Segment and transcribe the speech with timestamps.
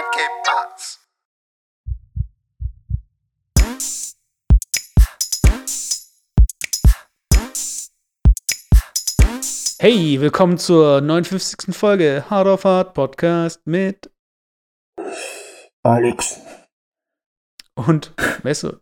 [0.00, 0.98] and Cape Arts.
[9.78, 11.74] Hey, willkommen zur 59.
[11.74, 14.10] Folge Hard of Hard Podcast mit
[15.82, 16.40] Alex.
[17.74, 18.12] und
[18.42, 18.80] Mesut.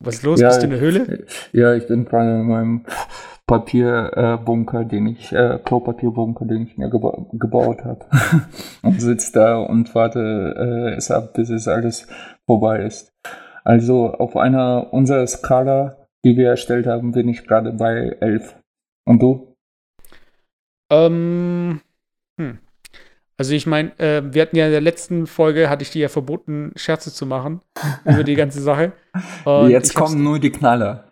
[0.00, 0.40] Was ist los?
[0.40, 1.26] Ja, Bist du in der Höhle?
[1.52, 2.86] Ja, ich bin gerade in meinem
[3.52, 8.06] Papierbunker, den ich, äh, Klopapierbunker, den ich mir geba gebaut habe.
[8.82, 12.06] und sitze da und warte äh, es ab, bis es alles
[12.46, 13.12] vorbei ist.
[13.62, 18.56] Also auf einer unserer Skala, die wir erstellt haben, bin ich gerade bei 11.
[19.04, 19.54] Und du?
[20.90, 21.82] Ähm,
[22.40, 22.58] hm.
[23.36, 26.08] Also ich meine, äh, wir hatten ja in der letzten Folge, hatte ich dir ja
[26.08, 27.60] verboten, Scherze zu machen
[28.06, 28.92] über die ganze Sache.
[29.44, 31.11] Und Jetzt kommen nur die Knaller.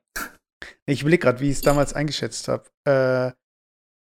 [0.91, 2.65] Ich überlege gerade, wie ich es damals eingeschätzt habe.
[2.85, 3.33] Äh,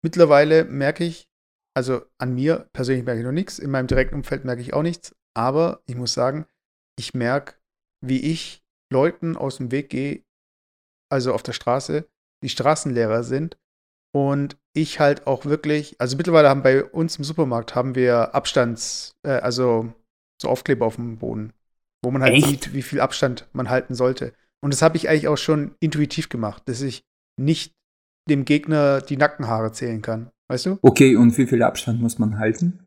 [0.02, 1.28] mittlerweile merke ich,
[1.76, 4.82] also an mir persönlich merke ich noch nichts, in meinem direkten Umfeld merke ich auch
[4.82, 6.46] nichts, aber ich muss sagen,
[6.98, 7.54] ich merke,
[8.04, 10.24] wie ich Leuten aus dem Weg gehe,
[11.12, 12.08] also auf der Straße,
[12.42, 13.56] die Straßenlehrer sind
[14.12, 19.16] und ich halt auch wirklich, also mittlerweile haben bei uns im Supermarkt haben wir Abstands,
[19.22, 19.94] äh, also
[20.42, 21.52] so Aufkleber auf dem Boden,
[22.02, 22.46] wo man halt Echt?
[22.46, 24.34] sieht, wie viel Abstand man halten sollte.
[24.62, 27.02] Und das habe ich eigentlich auch schon intuitiv gemacht, dass ich
[27.40, 27.74] nicht
[28.28, 30.30] dem Gegner die Nackenhaare zählen kann.
[30.50, 30.78] Weißt du?
[30.82, 32.84] Okay, und wie viel Abstand muss man halten?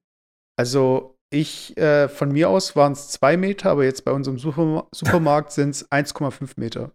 [0.60, 4.88] Also ich, äh, von mir aus waren es zwei Meter, aber jetzt bei unserem Superma
[4.94, 6.92] Supermarkt sind es 1,5 Meter.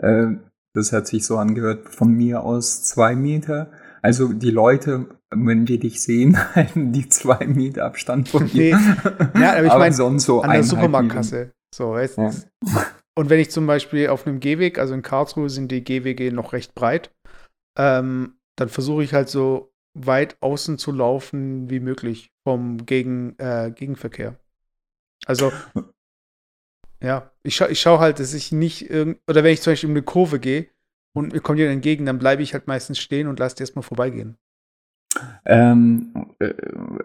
[0.00, 0.36] Äh,
[0.74, 3.72] das hat sich so angehört, von mir aus zwei Meter.
[4.02, 8.70] Also die Leute, wenn die dich sehen, halten die zwei Meter Abstand von Nee.
[8.70, 8.78] dir.
[9.34, 11.50] Ja, aber ich mein, sonst so An der Supermarktkasse.
[11.74, 12.22] So, weißt du?
[12.22, 12.32] Ja.
[13.18, 16.52] Und wenn ich zum Beispiel auf einem Gehweg, also in Karlsruhe sind die Gehwege noch
[16.52, 17.10] recht breit,
[17.76, 23.72] ähm, dann versuche ich halt so weit außen zu laufen wie möglich vom Gegen, äh,
[23.74, 24.38] Gegenverkehr.
[25.26, 25.50] Also,
[27.02, 29.90] ja, ich, scha ich schaue halt, dass ich nicht irgend oder wenn ich zum Beispiel
[29.90, 30.68] um eine Kurve gehe
[31.12, 33.82] und mir kommt jemand entgegen, dann bleibe ich halt meistens stehen und lasse die erstmal
[33.82, 34.36] vorbeigehen.
[35.44, 36.54] Ähm, äh,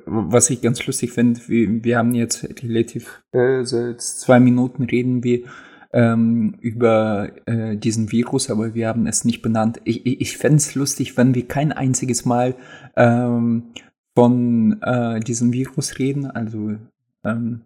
[0.05, 5.23] was ich ganz lustig finde, wir, wir haben jetzt relativ, äh, seit zwei Minuten reden
[5.23, 5.49] wir
[5.93, 9.79] ähm, über äh, diesen Virus, aber wir haben es nicht benannt.
[9.83, 12.55] Ich, ich, ich fände es lustig, wenn wir kein einziges Mal
[12.95, 13.63] ähm,
[14.15, 16.75] von äh, diesem Virus reden, also
[17.23, 17.61] ähm,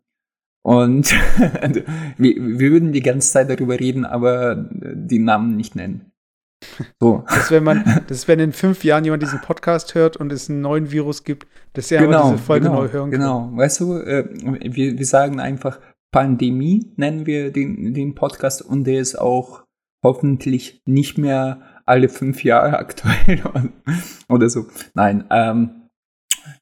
[0.63, 1.13] und
[2.17, 6.11] wir, wir würden die ganze Zeit darüber reden, aber die Namen nicht nennen.
[6.99, 7.23] So.
[7.29, 10.61] Dass wenn man, dass wenn in fünf Jahren jemand diesen Podcast hört und es einen
[10.61, 13.19] neuen Virus gibt, dass er genau, diese Folge genau, neu hören kann.
[13.19, 15.79] Genau, weißt du, äh, wir, wir sagen einfach
[16.11, 19.63] Pandemie, nennen wir den, den Podcast und der ist auch
[20.03, 23.41] hoffentlich nicht mehr alle fünf Jahre aktuell
[24.29, 24.67] oder so.
[24.93, 25.89] Nein, ähm,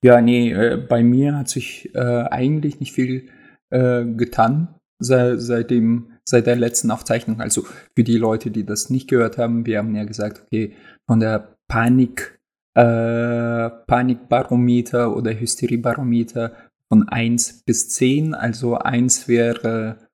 [0.01, 3.29] ja, nee, äh, bei mir hat sich äh, eigentlich nicht viel
[3.69, 7.41] äh, getan seit, seit, dem, seit der letzten Aufzeichnung.
[7.41, 7.63] Also
[7.95, 10.73] für die Leute, die das nicht gehört haben, wir haben ja gesagt, okay,
[11.07, 12.39] von der Panik
[12.75, 16.51] äh, Panikbarometer oder Hysteriebarometer
[16.89, 18.33] von 1 bis 10.
[18.33, 20.07] Also 1 wäre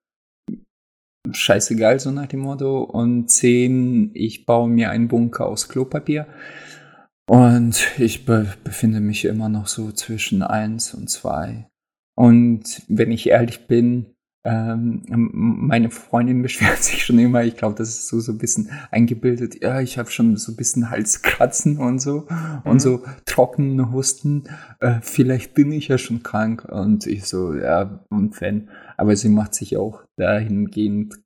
[1.32, 2.84] scheißegal, so nach dem Motto.
[2.84, 6.28] Und 10, ich baue mir einen Bunker aus Klopapier.
[7.30, 11.68] Und ich be befinde mich immer noch so zwischen 1 und 2.
[12.16, 14.14] Und wenn ich ehrlich bin,
[14.44, 15.04] ähm,
[15.34, 19.62] meine Freundin beschwert sich schon immer, ich glaube, das ist so, so ein bisschen eingebildet,
[19.62, 22.28] ja, ich habe schon so ein bisschen Halskratzen und so
[22.64, 22.80] und Mhm.
[22.80, 24.46] so trockenen Husten,
[24.80, 29.30] äh, vielleicht bin ich ja schon krank und ich so, ja, und wenn, aber sie
[29.30, 31.20] macht sich auch dahingehend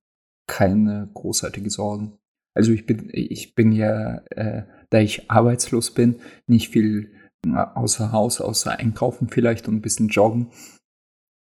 [0.47, 2.17] keine großartige Sorgen.
[2.53, 6.17] Also ich bin, ich bin ja, äh, da ich arbeitslos bin,
[6.47, 7.11] nicht viel
[7.45, 10.47] äh, außer Haus, außer einkaufen vielleicht und ein bisschen joggen.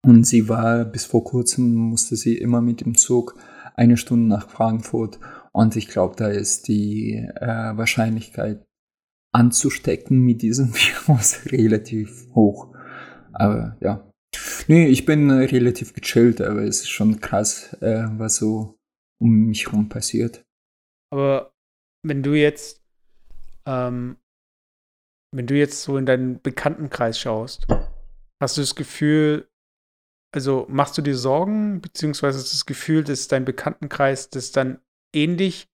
[0.04, 3.36] Und sie war bis vor kurzem, musste sie immer mit dem Zug
[3.76, 5.20] eine Stunde nach Frankfurt.
[5.52, 8.64] Und ich glaube, da ist die äh, Wahrscheinlichkeit
[9.32, 12.74] anzustecken mit diesem Virus relativ hoch.
[13.32, 14.08] Aber ja.
[14.66, 18.78] Nee, ich bin äh, relativ gechillt, aber es ist schon krass, äh, was so
[19.20, 20.44] um mich herum passiert.
[21.12, 21.52] Aber
[22.04, 22.82] wenn du jetzt,
[23.66, 24.16] ähm,
[25.34, 27.66] wenn du jetzt so in deinen Bekanntenkreis schaust,
[28.40, 29.48] hast du das Gefühl,
[30.32, 34.78] also machst du dir Sorgen, beziehungsweise das Gefühl, dass dein Bekanntenkreis das dann
[35.14, 35.68] ähnlich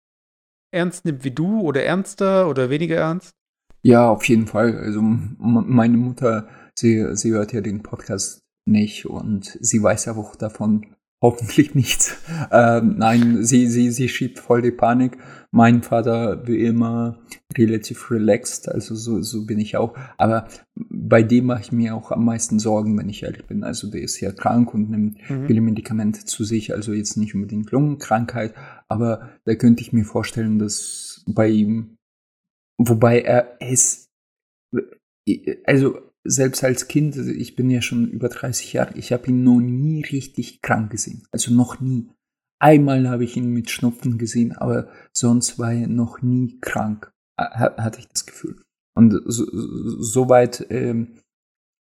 [0.72, 3.34] ernst nimmt wie du oder ernster oder weniger ernst?
[3.82, 4.76] Ja, auf jeden Fall.
[4.76, 10.36] Also meine Mutter, sie, sie hört ja den Podcast nicht und sie weiß ja auch
[10.36, 12.16] davon hoffentlich nichts.
[12.50, 15.18] Ähm, nein, sie, sie, sie schiebt voll die Panik.
[15.50, 17.18] Mein Vater wie immer
[17.56, 19.96] relativ relaxed, also so, so bin ich auch.
[20.16, 23.64] Aber bei dem mache ich mir auch am meisten Sorgen, wenn ich ehrlich bin.
[23.64, 25.46] Also der ist ja krank und nimmt mhm.
[25.46, 28.54] viele Medikamente zu sich, also jetzt nicht unbedingt Lungenkrankheit,
[28.88, 31.96] aber da könnte ich mir vorstellen, dass bei ihm,
[32.78, 34.08] wobei er ist,
[35.64, 39.44] also selbst als Kind, also ich bin ja schon über 30 Jahre, ich habe ihn
[39.44, 41.26] noch nie richtig krank gesehen.
[41.32, 42.08] Also noch nie.
[42.60, 48.00] Einmal habe ich ihn mit Schnupfen gesehen, aber sonst war er noch nie krank, hatte
[48.00, 48.60] ich das Gefühl.
[48.94, 51.18] Und soweit so ähm,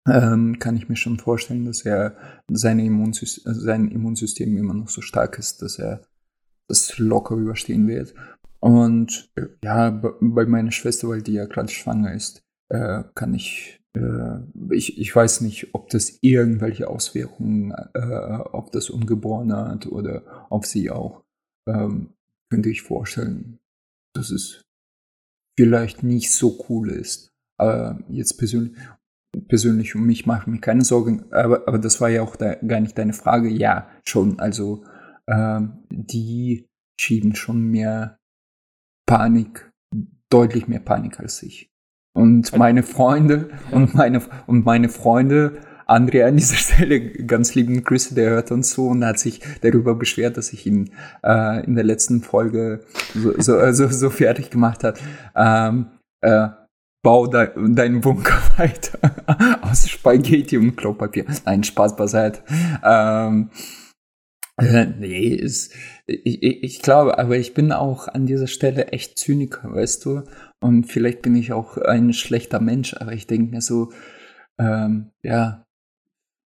[0.07, 2.17] ähm, kann ich mir schon vorstellen, dass er
[2.49, 6.01] seine Immunsystem, sein Immunsystem immer noch so stark ist, dass er
[6.67, 8.15] das locker überstehen wird.
[8.59, 13.82] Und äh, ja, bei meiner Schwester, weil die ja gerade schwanger ist, äh, kann ich
[14.71, 20.65] ich, ich weiß nicht, ob das irgendwelche Auswirkungen äh, auf das Ungeborene hat oder auf
[20.65, 21.23] sie auch.
[21.67, 22.13] Ähm,
[22.49, 23.59] könnte ich vorstellen,
[24.15, 24.61] dass es
[25.57, 27.29] vielleicht nicht so cool ist.
[27.59, 28.77] Aber jetzt persönlich,
[29.47, 31.31] persönlich um mich mache ich mir keine Sorgen.
[31.31, 33.49] Aber, aber das war ja auch da, gar nicht deine Frage.
[33.49, 34.39] Ja, schon.
[34.39, 34.83] Also
[35.27, 36.67] ähm, die
[36.99, 38.17] schieben schon mehr
[39.07, 39.71] Panik,
[40.29, 41.72] deutlich mehr Panik als ich.
[42.15, 48.15] Und meine Freunde und meine, und meine Freunde, Andrea an dieser Stelle, ganz lieben Grüße,
[48.15, 50.91] der hört uns so und hat sich darüber beschwert, dass ich ihn
[51.23, 52.81] äh, in der letzten Folge
[53.13, 54.99] so, so, so, so fertig gemacht hat.
[55.35, 55.87] Ähm,
[56.21, 56.49] äh,
[57.03, 58.99] bau de deinen Bunker weiter
[59.61, 61.25] aus Spaghetti und Klopapier.
[61.45, 62.41] Nein, Spaß beiseite.
[62.83, 63.49] Ähm,
[64.57, 65.73] äh, nee, ist,
[66.05, 70.23] ich, ich glaube, aber ich bin auch an dieser Stelle echt Zyniker, weißt du?
[70.59, 73.91] Und vielleicht bin ich auch ein schlechter Mensch, aber ich denke mir so,
[74.59, 75.65] ähm, ja,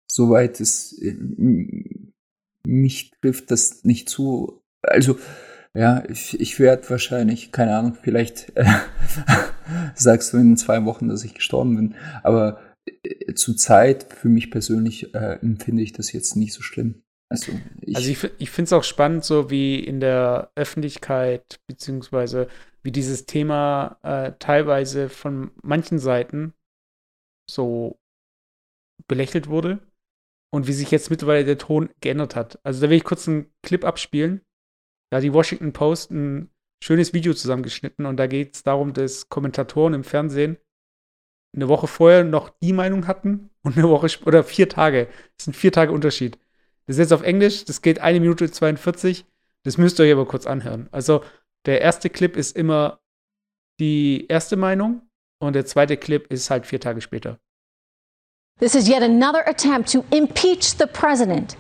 [0.07, 1.17] soweit es äh,
[2.67, 4.63] mich trifft das nicht zu.
[4.83, 5.19] Also,
[5.75, 8.65] ja, ich, ich werde wahrscheinlich, keine Ahnung, vielleicht äh,
[9.95, 14.51] sagst du in zwei Wochen, dass ich gestorben bin, aber äh, zur Zeit, für mich
[14.51, 17.03] persönlich, äh, empfinde ich das jetzt nicht so schlimm.
[17.31, 17.53] Also
[17.83, 22.49] ich, also ich, ich finde es auch spannend, so wie in der Öffentlichkeit, beziehungsweise
[22.83, 26.55] wie dieses Thema äh, teilweise von manchen Seiten
[27.51, 27.99] so
[29.07, 29.79] belächelt wurde
[30.51, 32.59] und wie sich jetzt mittlerweile der Ton geändert hat.
[32.65, 34.41] Also da will ich kurz einen Clip abspielen.
[35.11, 36.51] Da hat die Washington Post ein
[36.83, 40.59] schönes Video zusammengeschnitten und da geht es darum, dass Kommentatoren im Fernsehen
[41.55, 45.09] eine Woche vorher noch die Meinung hatten und eine Woche oder vier Tage.
[45.37, 46.39] Das sind vier Tage Unterschied.
[46.89, 49.25] Das ist jetzt auf Englisch, das geht eine Minute 42.
[49.65, 50.89] Das müsst ihr euch aber kurz anhören.
[50.91, 51.23] Also,
[51.67, 52.99] der erste Clip ist immer
[53.79, 55.03] die erste Meinung
[55.39, 57.39] und der zweite Clip ist halt vier Tage später.
[58.59, 61.57] This is yet another attempt to impeach the president.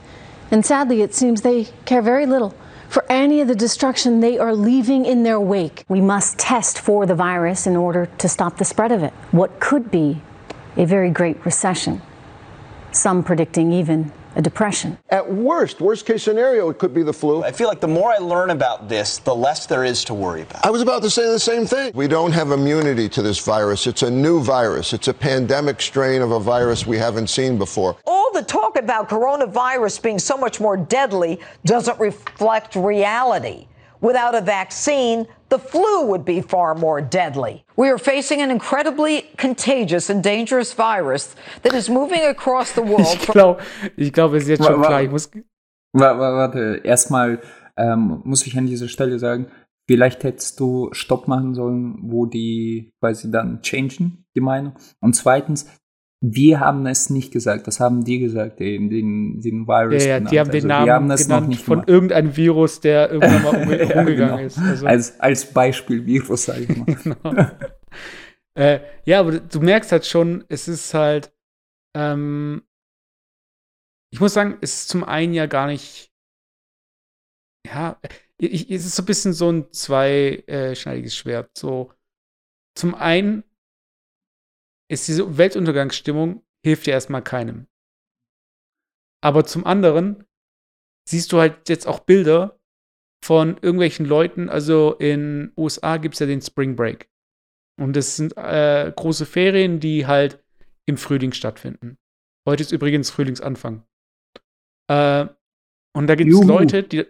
[0.51, 2.55] And sadly, it seems they care very little
[2.89, 5.85] for any of the destruction they are leaving in their wake.
[5.89, 9.13] We must test for the virus in order to stop the spread of it.
[9.31, 10.23] What could be
[10.79, 12.01] a very great recession.
[12.93, 14.99] Some predicting even a depression.
[15.11, 17.43] At worst, worst case scenario, it could be the flu.
[17.45, 20.43] I feel like the more I learn about this, the less there is to worry
[20.43, 20.65] about.
[20.65, 21.93] I was about to say the same thing.
[21.95, 23.87] We don't have immunity to this virus.
[23.87, 24.93] It's a new virus.
[24.93, 27.97] It's a pandemic strain of a virus we haven't seen before.
[28.07, 33.68] All the talk about coronavirus being so much more deadly doesn't reflect reality.
[34.01, 37.65] Without a vaccine, the flu would be far more deadly.
[37.77, 43.07] We are facing an incredibly contagious and dangerous virus that is moving across the world.
[43.07, 43.63] Ich glaube,
[43.97, 45.03] ich glaub, es ist jetzt schon klar.
[45.03, 45.31] Ich muss
[45.93, 47.41] warte, erstmal
[47.77, 49.47] ähm, muss ich an dieser Stelle sagen,
[49.89, 54.75] vielleicht hättest du Stopp machen sollen, wo die quasi dann changen, die Meinung.
[55.01, 55.67] Und zweitens,
[56.21, 60.05] wir haben es nicht gesagt, das haben die gesagt, den, den, den Virus.
[60.05, 61.89] Ja, ja die haben den also, Namen haben genannt von gemacht.
[61.89, 64.39] irgendeinem Virus, der irgendwann mal umge ja, umgegangen genau.
[64.39, 64.59] ist.
[64.59, 64.87] Also.
[64.87, 66.87] Als, als Beispiel Virus, sag ich mal.
[67.03, 67.37] genau.
[68.55, 71.33] äh, ja, aber du merkst halt schon, es ist halt,
[71.97, 72.63] ähm,
[74.11, 76.11] ich muss sagen, es ist zum einen ja gar nicht,
[77.65, 78.01] ja,
[78.39, 81.51] ich, es ist so ein bisschen so ein zweischneidiges Schwert.
[81.57, 81.93] So,
[82.75, 83.45] zum einen
[84.91, 87.67] ist diese Weltuntergangsstimmung, hilft ja erstmal keinem.
[89.23, 90.25] Aber zum anderen
[91.09, 92.61] siehst du halt jetzt auch Bilder
[93.25, 97.11] von irgendwelchen Leuten, also in USA gibt es ja den Spring Break.
[97.79, 100.43] Und das sind äh, große Ferien, die halt
[100.87, 101.99] im Frühling stattfinden.
[102.47, 103.85] Heute ist übrigens Frühlingsanfang.
[104.89, 105.27] Äh,
[105.95, 107.05] und da gibt es Leute, die,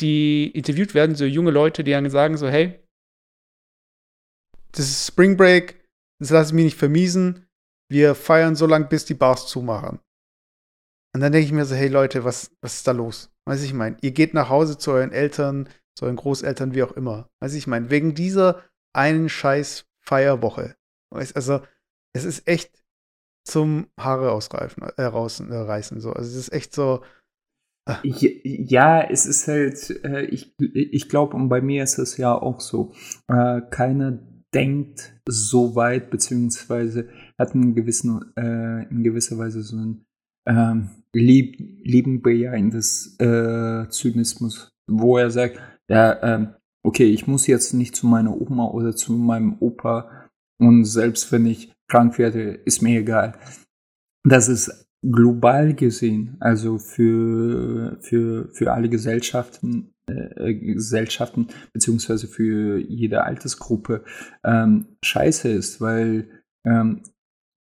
[0.00, 2.78] die interviewt werden, so junge Leute, die dann sagen so, hey,
[4.72, 5.81] das ist Spring Break,
[6.22, 7.46] das lasse ich mir nicht vermiesen.
[7.90, 9.98] Wir feiern so lange, bis die Bars zumachen.
[11.14, 13.30] Und dann denke ich mir so, hey Leute, was, was ist da los?
[13.46, 16.92] Weiß ich meine, ihr geht nach Hause zu euren Eltern, zu euren Großeltern, wie auch
[16.92, 17.28] immer.
[17.40, 18.62] Weiß ich meine, wegen dieser
[18.94, 20.76] einen scheiß Feierwoche.
[21.10, 21.60] Also,
[22.14, 22.82] es ist echt
[23.44, 26.00] zum Haare ausreifen, äh, rausreißen.
[26.00, 26.12] So.
[26.12, 27.02] Also, es ist echt so.
[27.86, 27.96] Äh.
[28.04, 32.60] Ja, es ist halt, äh, ich, ich glaube, und bei mir ist es ja auch
[32.60, 32.94] so,
[33.28, 34.18] äh, keiner
[34.54, 40.04] denkt so weit, beziehungsweise hat einen gewissen, äh, in gewisser Weise so ein
[40.46, 46.54] ähm, lieb, liebenbejahendes äh, Zynismus, wo er sagt, ja, ähm,
[46.84, 50.28] okay, ich muss jetzt nicht zu meiner Oma oder zu meinem Opa
[50.60, 53.38] und selbst wenn ich krank werde, ist mir egal.
[54.24, 59.91] Das ist global gesehen, also für, für, für alle Gesellschaften,
[60.36, 64.04] äh, Gesellschaften beziehungsweise für jede Altersgruppe
[64.44, 66.28] ähm, scheiße ist, weil
[66.64, 67.02] ähm,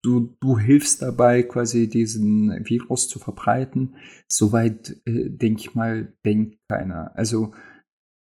[0.05, 3.97] du, du hilfst dabei, quasi diesen Virus zu verbreiten.
[4.29, 7.17] Soweit, äh, denke ich mal, denkt keiner.
[7.17, 7.53] Also,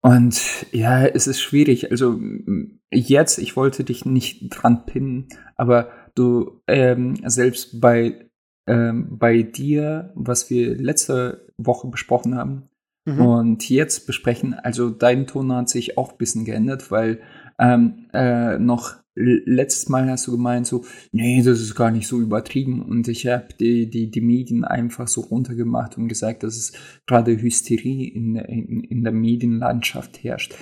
[0.01, 1.91] und ja, es ist schwierig.
[1.91, 2.19] Also,
[2.91, 8.29] jetzt, ich wollte dich nicht dran pinnen, aber du, ähm, selbst bei,
[8.67, 12.69] ähm, bei dir, was wir letzte Woche besprochen haben,
[13.05, 13.21] mhm.
[13.21, 17.21] und jetzt besprechen, also dein Ton hat sich auch ein bisschen geändert, weil
[17.59, 22.19] ähm, äh, noch letztes Mal hast du gemeint so, nee, das ist gar nicht so
[22.19, 26.73] übertrieben und ich habe die, die, die Medien einfach so runtergemacht und gesagt, dass es
[27.05, 30.55] gerade Hysterie in, in, in der Medienlandschaft herrscht.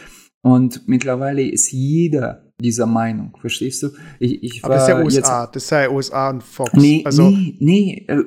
[0.43, 3.89] Und mittlerweile ist jeder dieser Meinung, verstehst du?
[4.19, 6.73] Ich, ich Aber das ist ja USA, jetzt, das ist ja USA und Fox.
[6.73, 8.23] Nee, also, nee, nee, äh,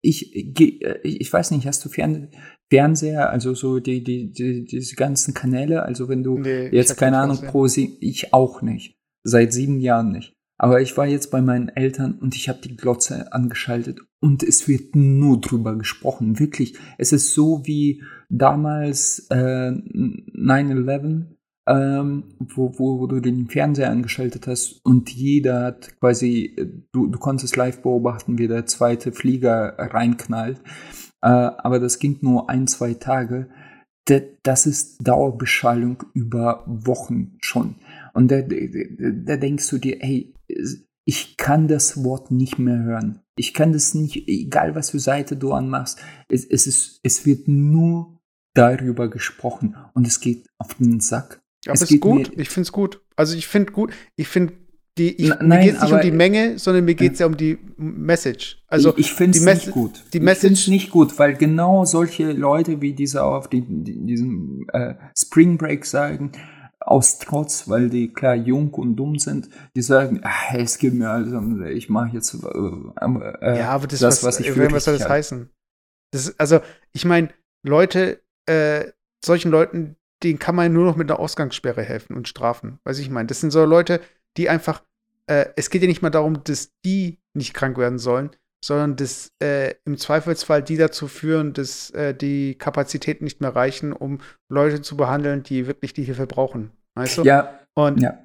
[0.00, 2.28] ich, ich, ich weiß nicht, hast du Fern
[2.70, 7.18] Fernseher, also so die, die, die, diese ganzen Kanäle, also wenn du nee, jetzt, keine
[7.18, 8.98] Ahnung, pro sie, ich auch nicht.
[9.24, 10.34] Seit sieben Jahren nicht.
[10.58, 14.66] Aber ich war jetzt bei meinen Eltern und ich habe die Glotze angeschaltet und es
[14.66, 16.40] wird nur drüber gesprochen.
[16.40, 16.76] Wirklich.
[16.98, 21.26] Es ist so wie damals äh, 9-11,
[21.68, 26.56] ähm, wo, wo, wo du den Fernseher angeschaltet hast und jeder hat quasi,
[26.92, 30.60] du, du konntest live beobachten, wie der zweite Flieger reinknallt.
[31.22, 33.48] Äh, aber das ging nur ein, zwei Tage.
[34.42, 37.74] Das ist Dauerbeschallung über Wochen schon.
[38.14, 40.32] Und da, da, denkst du dir, ey,
[41.04, 43.20] ich kann das Wort nicht mehr hören.
[43.36, 47.48] Ich kann das nicht, egal was für Seite du anmachst, es, es, ist, es wird
[47.48, 48.18] nur
[48.54, 51.40] darüber gesprochen und es geht auf den Sack.
[51.66, 53.02] Aber es ist gut, ich finde es gut.
[53.14, 54.54] Also ich finde gut, ich finde
[54.98, 57.26] die, ich, Nein, mir geht es nicht um die Menge, sondern mir geht es ja
[57.26, 58.62] um die Message.
[58.66, 60.04] Also ich, ich finde es nicht gut.
[60.12, 63.62] Die Message ich finde es nicht gut, weil genau solche Leute wie diese auf die,
[63.62, 66.32] die, diesem äh, Spring Break sagen,
[66.80, 71.10] aus Trotz, weil die klar jung und dumm sind, die sagen, ach, es geht mir
[71.10, 74.70] also, ich mache jetzt äh, äh, ja, aber das, das was, was ich will.
[74.72, 75.12] Was soll das halt.
[75.12, 75.50] heißen?
[76.12, 76.60] Das ist, also,
[76.92, 77.28] ich meine,
[77.62, 78.86] Leute, äh,
[79.24, 82.78] solchen Leuten, denen kann man nur noch mit einer Ausgangssperre helfen und strafen.
[82.84, 84.00] Weiß ich meine, das sind so Leute,
[84.36, 84.82] die einfach,
[85.28, 88.30] äh, es geht ja nicht mal darum, dass die nicht krank werden sollen,
[88.64, 93.92] sondern dass äh, im Zweifelsfall die dazu führen, dass äh, die Kapazitäten nicht mehr reichen,
[93.92, 94.20] um
[94.50, 96.72] Leute zu behandeln, die wirklich die Hilfe brauchen.
[96.96, 97.22] Weißt du?
[97.22, 97.60] Ja.
[97.74, 98.18] Und ja,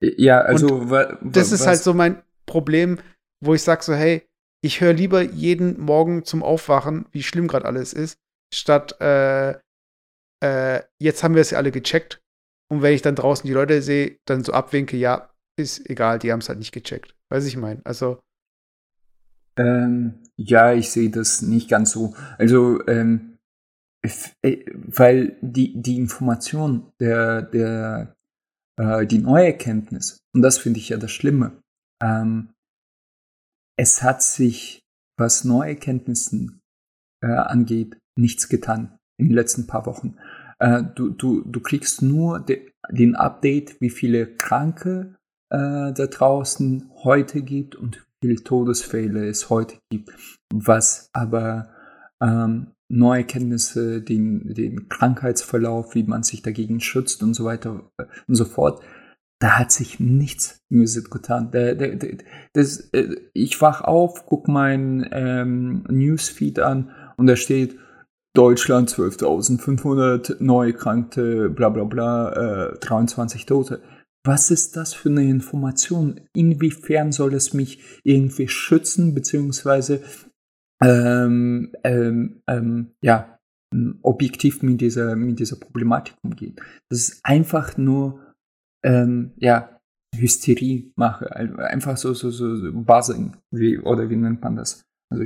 [0.00, 0.86] ja also
[1.22, 2.98] das ist halt so mein Problem,
[3.42, 4.22] wo ich sage so, hey,
[4.62, 8.18] ich höre lieber jeden Morgen zum Aufwachen, wie schlimm gerade alles ist,
[8.52, 9.54] statt äh,
[10.42, 12.20] äh, jetzt haben wir es ja alle gecheckt.
[12.70, 15.29] Und wenn ich dann draußen die Leute sehe, dann so abwinke, ja,
[15.60, 17.14] ist egal, die haben es halt nicht gecheckt.
[17.30, 17.84] Weiß ich mein.
[17.84, 18.20] Also
[19.60, 22.14] ähm, ja, ich sehe das nicht ganz so.
[22.38, 23.36] Also, ähm,
[24.42, 28.16] äh, weil die, die Information, der, der,
[28.78, 31.60] äh, die neue Erkenntnis, und das finde ich ja das Schlimme,
[32.02, 32.54] ähm,
[33.76, 34.80] es hat sich,
[35.18, 36.60] was neue Erkenntnissen
[37.22, 40.16] äh, angeht, nichts getan in den letzten paar Wochen.
[40.58, 45.16] Äh, du, du, du kriegst nur de, den Update, wie viele Kranke
[45.50, 50.10] äh, da draußen heute gibt und viele Todesfälle es heute gibt,
[50.52, 51.70] was aber
[52.22, 58.04] ähm, neue Kenntnisse, den, den Krankheitsverlauf, wie man sich dagegen schützt und so weiter äh,
[58.26, 58.82] und so fort,
[59.40, 61.50] da hat sich nichts Visit getan.
[61.50, 62.18] Der, der, der,
[62.52, 67.78] das, äh, ich wach auf, guck mein ähm, Newsfeed an und da steht
[68.34, 73.82] Deutschland 12.500 neu Krankte, bla bla bla, äh, 23 Tote
[74.24, 76.20] was ist das für eine Information?
[76.34, 80.02] Inwiefern soll es mich irgendwie schützen, beziehungsweise
[80.82, 83.38] ähm, ähm, ähm, ja,
[84.02, 86.56] objektiv mit dieser, mit dieser Problematik umgehen?
[86.90, 88.34] Das ist einfach nur
[88.84, 89.80] ähm, ja,
[90.14, 94.82] Hysterie mache, einfach so, so, so Buzzing, wie, oder wie nennt man das?
[95.12, 95.24] Also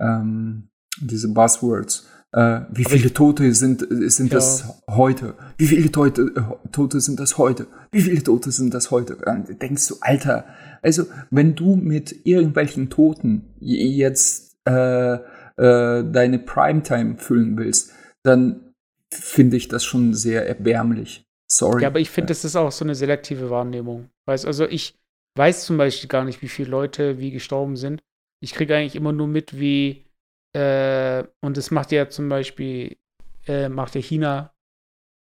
[0.00, 0.68] ähm,
[1.00, 4.38] diese Buzzwords Äh, wie viele Tote sind, sind Ja.
[4.38, 5.34] das heute?
[5.58, 7.66] Wie viele Tote, äh, Tote sind das heute?
[7.90, 9.18] Wie viele Tote sind das heute?
[9.22, 10.46] Dann denkst du, Alter,
[10.80, 15.18] also wenn du mit irgendwelchen Toten jetzt äh, äh,
[15.56, 18.72] deine Primetime füllen willst, dann
[19.12, 21.26] finde ich das schon sehr erbärmlich.
[21.50, 21.82] Sorry.
[21.82, 24.08] Ja, aber ich finde, das ist auch so eine selektive Wahrnehmung.
[24.24, 24.94] Weißt, also ich
[25.36, 28.00] weiß zum Beispiel gar nicht, wie viele Leute wie gestorben sind.
[28.40, 30.06] Ich kriege eigentlich immer nur mit, wie,
[30.54, 32.96] äh, und das macht ja zum Beispiel,
[33.46, 34.52] äh, macht ja China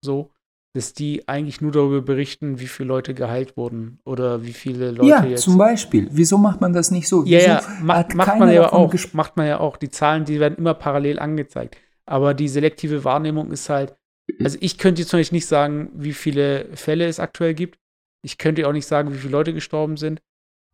[0.04, 0.32] so,
[0.76, 5.08] dass die eigentlich nur darüber berichten, wie viele Leute geheilt wurden oder wie viele Leute
[5.08, 5.44] ja, jetzt.
[5.44, 6.10] zum Beispiel.
[6.12, 7.24] Wieso macht man das nicht so?
[7.26, 8.94] Ja, Wieso ja, macht, macht man ja auch.
[9.14, 9.78] Macht man ja auch.
[9.78, 11.78] Die Zahlen, die werden immer parallel angezeigt.
[12.06, 13.96] Aber die selektive Wahrnehmung ist halt,
[14.44, 17.78] also ich könnte jetzt zum Beispiel nicht sagen, wie viele Fälle es aktuell gibt.
[18.24, 20.22] Ich könnte auch nicht sagen, wie viele Leute gestorben sind.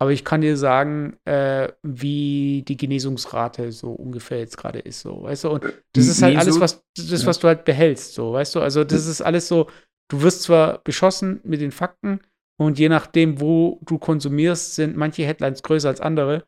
[0.00, 5.24] Aber ich kann dir sagen, äh, wie die Genesungsrate so ungefähr jetzt gerade ist, so,
[5.24, 5.50] weißt du?
[5.50, 8.60] Und das ist halt alles, was, das, was du halt behältst, so, weißt du?
[8.60, 9.68] Also, das ist alles so,
[10.10, 12.20] du wirst zwar beschossen mit den Fakten
[12.58, 16.44] und je nachdem, wo du konsumierst, sind manche Headlines größer als andere.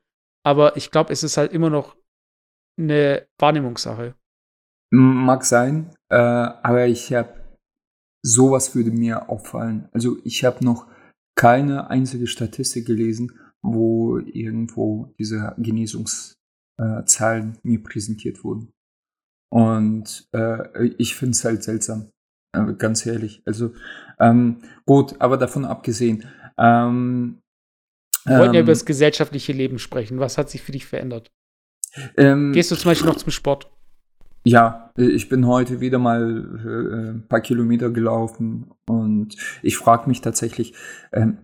[0.47, 1.95] Aber ich glaube, es ist halt immer noch
[2.79, 4.15] eine Wahrnehmungssache.
[4.95, 7.35] Mag sein, äh, aber ich habe
[8.25, 9.89] sowas würde mir auffallen.
[9.93, 10.87] Also ich habe noch
[11.35, 18.73] keine einzige Statistik gelesen, wo irgendwo diese Genesungszahlen mir präsentiert wurden.
[19.53, 22.11] Und äh, ich finde es halt seltsam,
[22.57, 23.43] äh, ganz ehrlich.
[23.45, 23.73] Also
[24.19, 26.25] ähm, gut, aber davon abgesehen.
[26.59, 27.41] Ähm,
[28.25, 30.19] Wir wollten ja ähm, über das gesellschaftliche Leben sprechen.
[30.19, 31.31] Was hat sich für dich verändert?
[32.17, 33.71] ähm, Gehst du zum Beispiel noch zum Sport?
[34.45, 40.09] Ja, äh, ich bin heute wieder mal äh, ein paar Kilometer gelaufen und ich frage
[40.09, 40.75] mich tatsächlich,
[41.13, 41.39] ähm,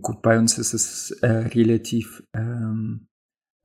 [0.00, 3.08] gut, bei uns ist es äh, relativ ähm,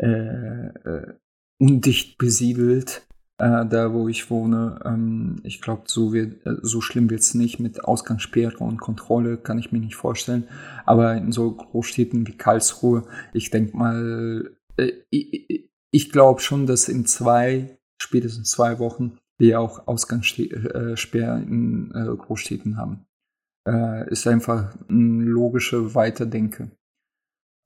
[0.01, 1.13] äh, äh,
[1.59, 4.79] undicht besiedelt, äh, da wo ich wohne.
[4.85, 9.37] Ähm, ich glaube, so, wird, äh, so schlimm wird es nicht mit Ausgangssperre und Kontrolle,
[9.37, 10.47] kann ich mir nicht vorstellen.
[10.85, 13.03] Aber in so Großstädten wie Karlsruhe,
[13.33, 19.59] ich denke mal, äh, ich, ich glaube schon, dass in zwei spätestens zwei Wochen wir
[19.59, 23.05] auch Ausgangssperre in Großstädten haben.
[23.67, 26.71] Äh, ist einfach ein logische Weiterdenke.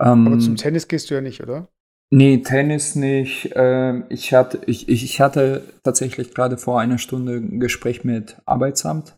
[0.01, 1.67] Ähm, Aber zum Tennis gehst du ja nicht, oder?
[2.11, 3.51] Nee, Tennis nicht.
[3.55, 8.41] Ähm, ich, hatte, ich, ich, ich hatte tatsächlich gerade vor einer Stunde ein Gespräch mit
[8.45, 9.15] Arbeitsamt.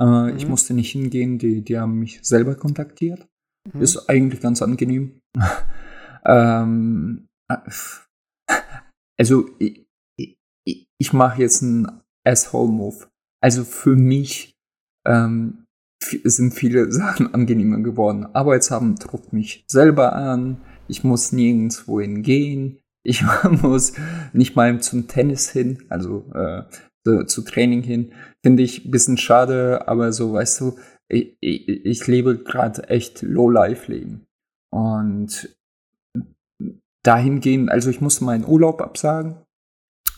[0.00, 0.50] Äh, Ich Mhm.
[0.50, 3.26] musste nicht hingehen, die, die haben mich selber kontaktiert.
[3.72, 3.80] Mhm.
[3.80, 5.20] Ist eigentlich ganz angenehm.
[6.26, 7.56] ähm, äh,
[9.18, 9.86] also, ich,
[10.16, 13.08] ich, ich mache jetzt einen Asshole-Move.
[13.42, 14.54] Also für mich
[15.06, 15.64] ähm,
[16.02, 18.26] sind viele Sachen angenehmer geworden.
[18.34, 20.60] Arbeitsamt druckt mich selber an.
[20.88, 22.78] Ich muss nirgendwo hingehen.
[23.04, 23.22] Ich
[23.62, 23.92] muss
[24.32, 26.62] nicht mal zum Tennis hin, also äh,
[27.04, 28.12] zu, zu Training hin.
[28.44, 30.78] Finde ich ein bisschen schade, aber so, weißt du,
[31.10, 34.26] ich, ich, ich lebe gerade echt Low-Life-Leben.
[34.70, 35.56] Und
[37.02, 39.36] dahingehend, also ich musste meinen Urlaub absagen.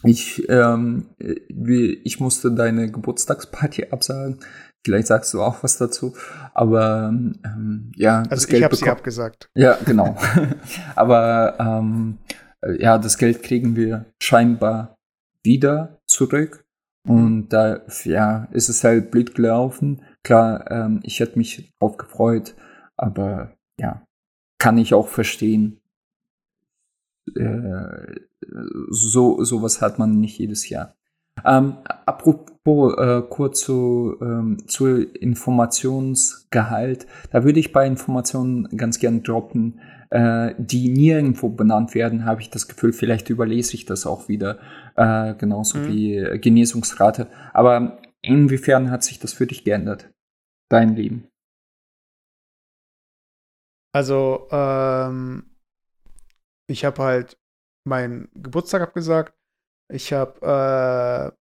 [0.02, 4.40] Ich, ähm, wie- ich musste deine Geburtstagsparty absagen.
[4.84, 6.14] Vielleicht sagst du auch was dazu.
[6.54, 9.50] Aber ähm, ja, das Also ich Geld habe sie abgesagt.
[9.54, 10.16] ja, genau.
[10.96, 12.18] Aber ähm,
[12.62, 14.96] äh, ja, das Geld kriegen wir scheinbar
[15.44, 16.64] wieder zurück.
[17.08, 20.02] Und da ja, ist es halt blöd gelaufen.
[20.22, 22.54] Klar, ähm, ich hätte mich drauf gefreut,
[22.96, 24.04] aber ja,
[24.58, 25.80] kann ich auch verstehen.
[27.34, 28.20] Äh,
[28.90, 30.94] so sowas hat man nicht jedes Jahr.
[31.44, 31.76] Ähm,
[32.06, 39.80] apropos äh, kurz zu, ähm, zu Informationsgehalt, da würde ich bei Informationen ganz gern droppen,
[40.10, 44.58] äh, die nirgendwo benannt werden, habe ich das Gefühl, vielleicht überlese ich das auch wieder,
[44.96, 45.86] äh, genauso Mhm.
[45.86, 47.28] wie äh, Genesungsrate.
[47.52, 50.10] Aber inwiefern hat sich das für dich geändert?
[50.68, 51.28] Dein Leben?
[53.92, 55.50] Also, ähm,
[56.68, 57.36] ich habe halt
[57.84, 59.34] meinen Geburtstag abgesagt.
[59.90, 61.36] Ich habe, äh,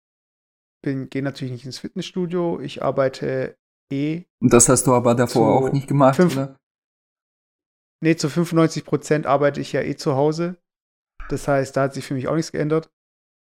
[0.83, 2.59] bin, gehe natürlich nicht ins Fitnessstudio.
[2.59, 3.57] Ich arbeite
[3.91, 6.57] eh, Und das hast du aber davor auch nicht gemacht, fünf- oder?
[8.03, 10.57] nee, zu 95 Prozent arbeite ich ja eh zu Hause.
[11.29, 12.91] Das heißt, da hat sich für mich auch nichts geändert.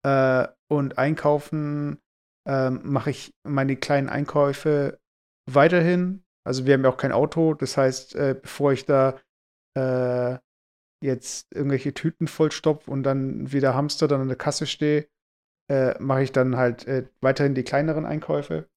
[0.06, 2.00] Äh, und einkaufen
[2.48, 5.00] ähm, mache ich meine kleinen Einkäufe
[5.52, 6.24] weiterhin.
[6.46, 7.54] Also wir haben ja auch kein Auto.
[7.56, 9.20] Das heißt, äh, bevor ich da
[9.76, 10.27] äh,
[11.02, 15.08] jetzt irgendwelche Tüten vollstopf und dann wieder Hamster dann an der Kasse stehe,
[15.70, 18.70] äh, mache ich dann halt äh, weiterhin die kleineren Einkäufe.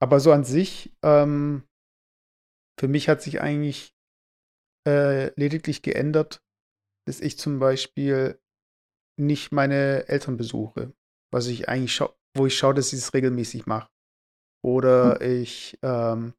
[0.00, 1.64] Aber so an sich, ähm,
[2.78, 3.94] für mich hat sich eigentlich
[4.86, 6.42] äh, lediglich geändert,
[7.06, 8.40] dass ich zum Beispiel
[9.16, 10.92] nicht meine Eltern besuche.
[11.32, 12.00] was ich eigentlich
[12.36, 13.88] wo ich schaue, dass ich es regelmäßig mache.
[14.64, 15.42] Oder hm.
[15.42, 16.34] ich ähm,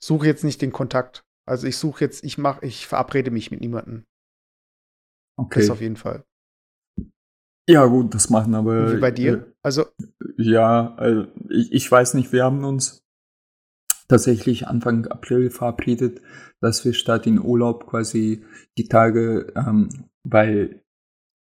[0.00, 1.24] suche jetzt nicht den Kontakt.
[1.48, 4.04] Also ich suche jetzt, ich mache, ich verabrede mich mit niemandem.
[5.36, 5.60] Okay.
[5.60, 6.24] Das auf jeden Fall.
[7.68, 8.96] Ja, gut, das machen aber.
[8.96, 9.32] Wie bei dir?
[9.34, 9.86] Äh, also.
[10.36, 13.04] Ja, also ich, ich weiß nicht, wir haben uns
[14.08, 16.22] tatsächlich Anfang April verabredet,
[16.60, 18.44] dass wir statt in Urlaub quasi
[18.78, 19.88] die Tage, ähm,
[20.22, 20.82] weil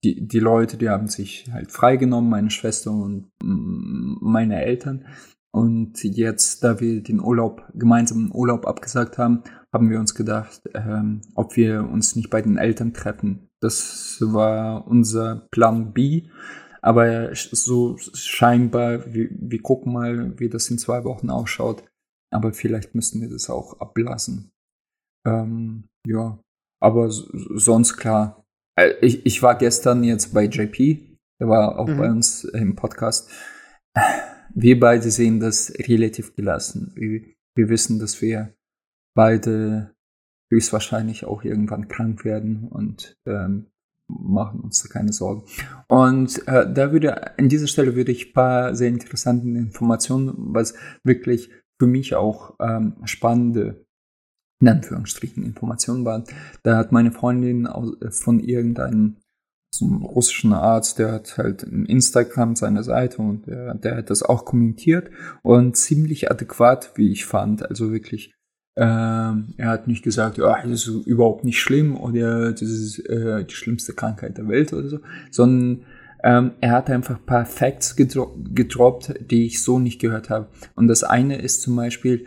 [0.04, 5.06] die, die Leute, die haben sich halt freigenommen, meine Schwester und meine Eltern.
[5.50, 11.22] Und jetzt, da wir den Urlaub, gemeinsamen Urlaub abgesagt haben, haben wir uns gedacht, ähm,
[11.34, 13.47] ob wir uns nicht bei den Eltern treffen.
[13.60, 16.28] Das war unser Plan B.
[16.80, 21.82] Aber so scheinbar, wir, wir gucken mal, wie das in zwei Wochen ausschaut.
[22.30, 24.52] Aber vielleicht müssten wir das auch ablassen.
[25.26, 26.38] Ähm, ja,
[26.80, 28.44] aber sonst klar.
[28.78, 31.96] Äh, ich, ich war gestern jetzt bei JP, der war auch mhm.
[31.96, 33.30] bei uns im Podcast.
[34.54, 36.92] Wir beide sehen das relativ gelassen.
[36.94, 37.22] Wir,
[37.56, 38.54] wir wissen, dass wir
[39.14, 39.94] beide
[40.50, 43.66] höchstwahrscheinlich auch irgendwann krank werden und ähm,
[44.08, 45.44] machen uns da keine Sorgen.
[45.86, 50.74] Und äh, da würde an dieser Stelle würde ich ein paar sehr interessante Informationen, was
[51.04, 53.84] wirklich für mich auch ähm, spannende,
[54.60, 56.24] in Anführungsstrichen, Informationen waren.
[56.62, 57.68] Da hat meine Freundin
[58.10, 59.16] von irgendeinem
[59.70, 64.10] so einem russischen Arzt, der hat halt in Instagram seine Seite und der, der hat
[64.10, 65.10] das auch kommentiert
[65.42, 67.68] und ziemlich adäquat, wie ich fand.
[67.68, 68.34] Also wirklich,
[68.78, 73.44] äh, er hat nicht gesagt, ja, das ist überhaupt nicht schlimm oder das ist äh,
[73.44, 75.00] die schlimmste Krankheit der Welt oder so,
[75.32, 75.84] sondern
[76.22, 80.48] ähm, er hat einfach ein paar Facts gedro gedroppt, die ich so nicht gehört habe.
[80.76, 82.26] Und das eine ist zum Beispiel,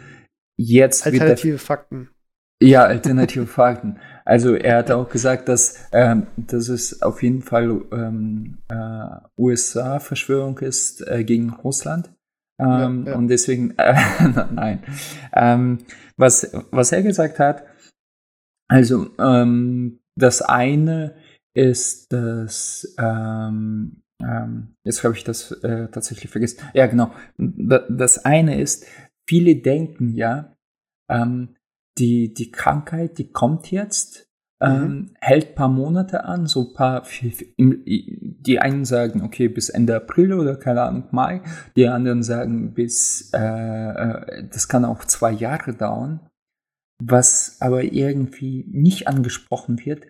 [0.57, 2.09] jetzt Alternative Fakten.
[2.61, 3.97] Ja, alternative Fakten.
[4.25, 9.05] Also er hat auch gesagt, dass, ähm, dass es auf jeden Fall ähm, äh,
[9.37, 12.11] USA-Verschwörung ist äh, gegen Russland.
[12.61, 13.17] Ähm, ja, ja.
[13.17, 13.95] Und deswegen, äh,
[14.51, 14.83] nein.
[15.33, 15.79] Ähm,
[16.17, 17.65] was, was er gesagt hat,
[18.67, 21.15] also ähm, das eine
[21.53, 26.61] ist das, ähm, ähm, jetzt habe ich das äh, tatsächlich vergessen.
[26.73, 27.11] Ja, genau.
[27.37, 28.85] Das eine ist,
[29.27, 30.55] viele denken ja,
[31.09, 31.55] ähm,
[31.97, 34.30] die, die Krankheit, die kommt jetzt,
[34.61, 35.09] ähm, mhm.
[35.19, 37.03] hält paar Monate an, so paar,
[37.57, 41.41] die einen sagen, okay, bis Ende April oder keine Ahnung, Mai,
[41.75, 46.19] die anderen sagen, bis, äh, äh das kann auch zwei Jahre dauern.
[47.03, 50.05] Was aber irgendwie nicht angesprochen wird,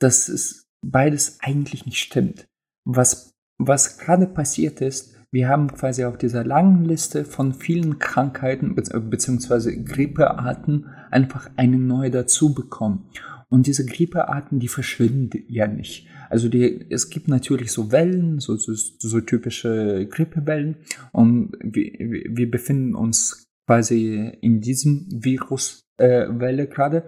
[0.00, 2.48] dass es beides eigentlich nicht stimmt.
[2.84, 8.74] Was, was gerade passiert ist, wir haben quasi auf dieser langen Liste von vielen Krankheiten
[8.74, 9.82] bzw.
[9.82, 13.08] Grippearten einfach eine neue dazu bekommen.
[13.52, 16.06] Und diese Grippearten, die verschwinden ja nicht.
[16.30, 20.76] Also die, es gibt natürlich so Wellen, so, so, so typische Grippewellen.
[21.12, 21.92] Und wir,
[22.34, 27.04] wir befinden uns quasi in diesem Viruswelle äh, gerade.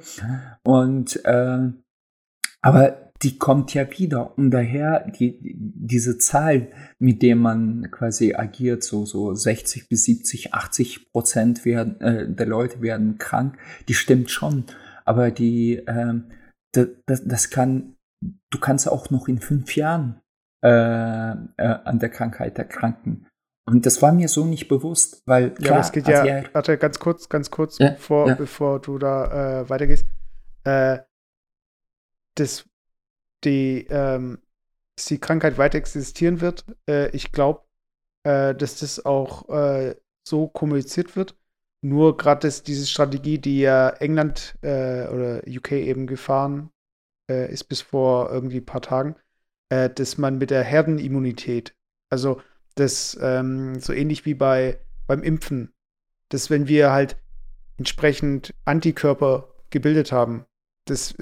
[0.62, 1.70] Und äh,
[2.60, 4.36] aber die kommt ja wieder.
[4.36, 10.52] Und daher die, diese Zahl, mit der man quasi agiert, so, so 60 bis 70,
[10.52, 13.56] 80 Prozent werden, äh, der Leute werden krank,
[13.88, 14.64] die stimmt schon.
[15.04, 16.20] Aber die, äh,
[16.72, 20.20] das, das, kann, du kannst auch noch in fünf Jahren
[20.62, 23.26] äh, äh, an der Krankheit erkranken.
[23.66, 26.44] Und das war mir so nicht bewusst, weil klar, ja, aber es geht ja, ja,
[26.52, 28.34] warte, ganz kurz, ganz kurz, ja, bevor, ja.
[28.34, 30.06] bevor du da äh, weitergehst.
[30.64, 30.98] Äh,
[32.34, 32.68] das
[33.44, 34.38] die, ähm,
[34.96, 36.64] dass die Krankheit weiter existieren wird.
[36.88, 37.62] Äh, ich glaube,
[38.24, 39.94] äh, dass das auch äh,
[40.26, 41.36] so kommuniziert wird.
[41.84, 46.70] Nur gerade diese Strategie, die ja England äh, oder UK eben gefahren
[47.30, 49.16] äh, ist bis vor irgendwie ein paar Tagen,
[49.68, 51.76] äh, dass man mit der Herdenimmunität,
[52.08, 52.40] also
[52.74, 55.74] das ähm, so ähnlich wie bei beim Impfen,
[56.30, 57.18] dass wenn wir halt
[57.76, 60.46] entsprechend Antikörper gebildet haben,
[60.86, 61.14] dass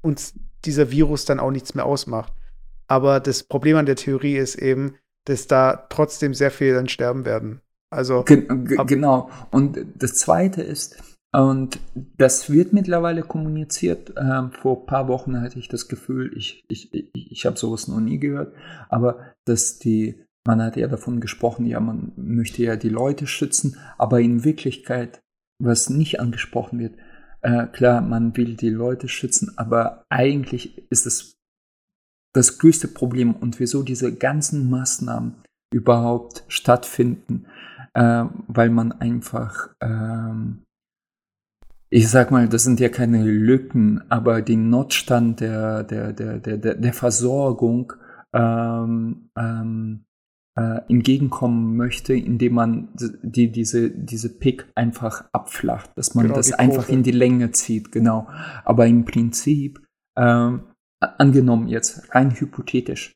[0.00, 2.32] uns dieser Virus dann auch nichts mehr ausmacht.
[2.86, 7.26] Aber das Problem an der Theorie ist eben, dass da trotzdem sehr viele dann sterben
[7.26, 7.60] werden.
[7.90, 9.30] Also Gen genau.
[9.50, 11.78] Und das Zweite ist, und
[12.16, 14.14] das wird mittlerweile kommuniziert.
[14.16, 17.88] Ähm, vor ein paar Wochen hatte ich das Gefühl, ich, ich, ich, ich habe sowas
[17.88, 18.54] noch nie gehört,
[18.88, 23.76] aber dass die, man hat ja davon gesprochen, ja, man möchte ja die Leute schützen,
[23.98, 25.20] aber in Wirklichkeit,
[25.62, 26.94] was nicht angesprochen wird,
[27.42, 31.36] äh, klar, man will die Leute schützen, aber eigentlich ist es
[32.32, 37.46] das größte Problem und wieso diese ganzen Maßnahmen überhaupt stattfinden,
[37.96, 40.64] äh, weil man einfach, ähm,
[41.88, 46.74] ich sag mal, das sind ja keine Lücken, aber den Notstand der, der, der, der,
[46.74, 47.94] der Versorgung
[48.34, 50.04] ähm, ähm,
[50.58, 52.88] äh, entgegenkommen möchte, indem man
[53.22, 57.92] die, diese, diese Pick einfach abflacht, dass man Genau, das einfach in die Länge zieht,
[57.92, 58.28] genau.
[58.64, 59.80] Aber im Prinzip,
[60.18, 60.64] ähm,
[61.00, 63.14] angenommen jetzt rein hypothetisch,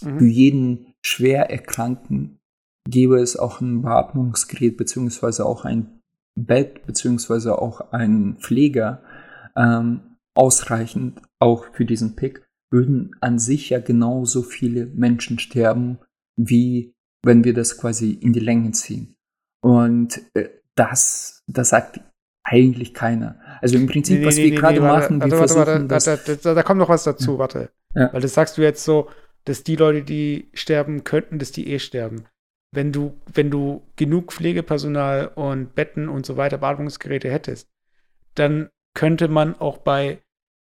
[0.00, 0.28] für Mhm.
[0.28, 2.39] jeden schwer Erkrankten
[2.88, 6.00] gäbe es auch ein Beatmungsgerät beziehungsweise auch ein
[6.34, 9.02] Bett beziehungsweise auch ein Pfleger
[9.56, 15.98] ähm, ausreichend auch für diesen Pick, würden an sich ja genauso viele Menschen sterben,
[16.36, 19.16] wie wenn wir das quasi in die Länge ziehen.
[19.62, 22.00] Und äh, das, das sagt
[22.42, 23.38] eigentlich keiner.
[23.60, 26.62] Also im Prinzip, was wir gerade warte, machen, wir warte, versuchen warte, warte, da, da
[26.62, 27.70] kommt noch was dazu, warte.
[27.94, 28.12] Ja.
[28.12, 29.08] Weil das sagst du jetzt so,
[29.44, 32.24] dass die Leute, die sterben könnten, dass die eh sterben.
[32.72, 37.68] Wenn du, wenn du genug Pflegepersonal und Betten und so weiter, Beatmungsgeräte hättest,
[38.34, 40.18] dann könnte man auch bei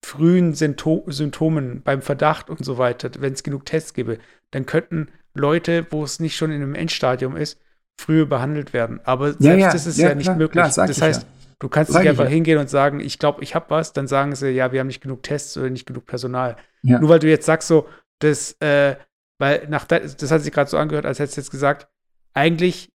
[0.04, 4.18] frühen Sympto Symptomen, beim Verdacht und so weiter, wenn es genug Tests gäbe,
[4.50, 7.60] dann könnten Leute, wo es nicht schon in einem Endstadium ist,
[7.98, 9.00] früher behandelt werden.
[9.04, 10.64] Aber selbst Ja, ja, das ist ja, ja, nicht klar, möglich.
[10.72, 11.26] klar, das heißt,
[11.58, 14.34] du kannst nicht ich einfach hingehen und sagen, ich glaube, ich habe was, dann sagen
[14.34, 16.56] sie, ja, wir haben nicht genug Tests oder nicht genug Personal.
[16.82, 16.98] Ja.
[16.98, 17.86] Nur weil du jetzt sagst so,
[18.18, 18.96] das, äh,
[19.38, 21.88] weil nach das hat sich gerade so angehört, als hättest du jetzt gesagt,
[22.34, 22.88] eigentlich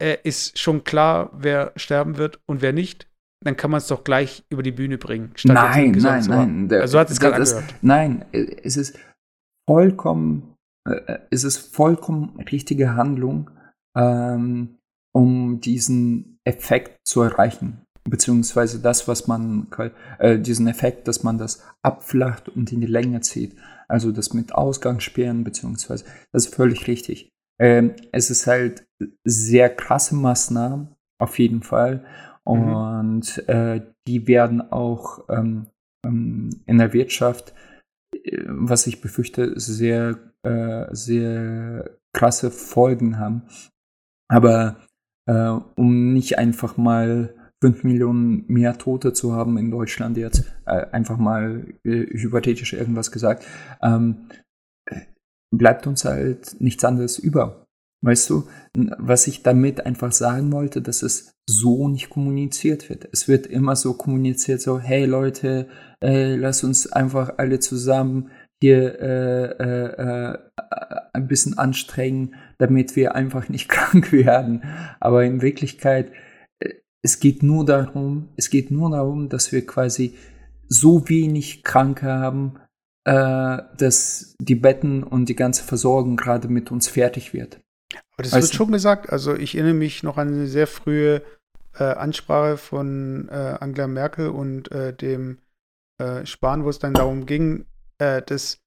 [0.00, 3.08] äh, ist schon klar, wer sterben wird und wer nicht.
[3.44, 5.32] Dann kann man es doch gleich über die Bühne bringen.
[5.44, 6.68] Nein, nein, nein.
[6.68, 7.74] der- Also so hat es gerade angehört.
[7.82, 8.96] Nein, es ist
[9.68, 10.54] vollkommen,
[10.88, 13.50] äh, es ist vollkommen richtige Handlung,
[13.96, 14.78] ähm,
[15.14, 17.82] um diesen Effekt zu erreichen.
[18.08, 19.68] Beziehungsweise das, was man,
[20.18, 23.56] äh, diesen Effekt, dass man das abflacht und in die Länge zieht.
[23.92, 27.28] Also das mit Ausgangssperren, beziehungsweise, das ist völlig richtig.
[27.60, 28.86] Ähm, es ist halt
[29.22, 32.02] sehr krasse Maßnahmen, auf jeden Fall.
[32.46, 32.74] Mhm.
[32.74, 35.66] Und äh, die werden auch ähm,
[36.06, 37.52] ähm, in der Wirtschaft,
[38.14, 43.42] äh, was ich befürchte, sehr, äh, sehr krasse Folgen haben.
[44.30, 44.78] Aber
[45.26, 50.84] äh, um nicht einfach mal 5 Millionen mehr Tote zu haben in Deutschland jetzt, äh,
[50.90, 53.46] einfach mal äh, hypothetisch irgendwas gesagt,
[53.80, 54.26] ähm,
[54.90, 55.02] äh,
[55.54, 57.66] bleibt uns halt nichts anderes über.
[58.04, 58.48] Weißt du,
[58.98, 63.08] was ich damit einfach sagen wollte, dass es so nicht kommuniziert wird.
[63.12, 65.68] Es wird immer so kommuniziert, so, hey Leute,
[66.02, 70.38] äh, lass uns einfach alle zusammen hier äh, äh, äh,
[71.12, 74.64] ein bisschen anstrengen, damit wir einfach nicht krank werden.
[74.98, 76.10] Aber in Wirklichkeit,
[77.02, 80.16] es geht nur darum, es geht nur darum, dass wir quasi
[80.68, 82.54] so wenig Kranke haben,
[83.04, 87.60] äh, dass die Betten und die ganze Versorgung gerade mit uns fertig wird.
[88.14, 88.56] Aber das Weißt wird du?
[88.56, 89.10] schon gesagt.
[89.10, 91.22] Also ich erinnere mich noch an eine sehr frühe
[91.74, 95.38] äh, Ansprache von äh, Angela Merkel und äh, dem
[95.98, 97.66] äh, Spahn, wo es dann darum ging,
[97.98, 98.58] äh, dass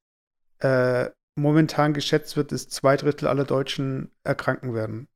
[1.35, 5.07] momentan geschätzt wird, dass zwei Drittel aller Deutschen erkranken werden.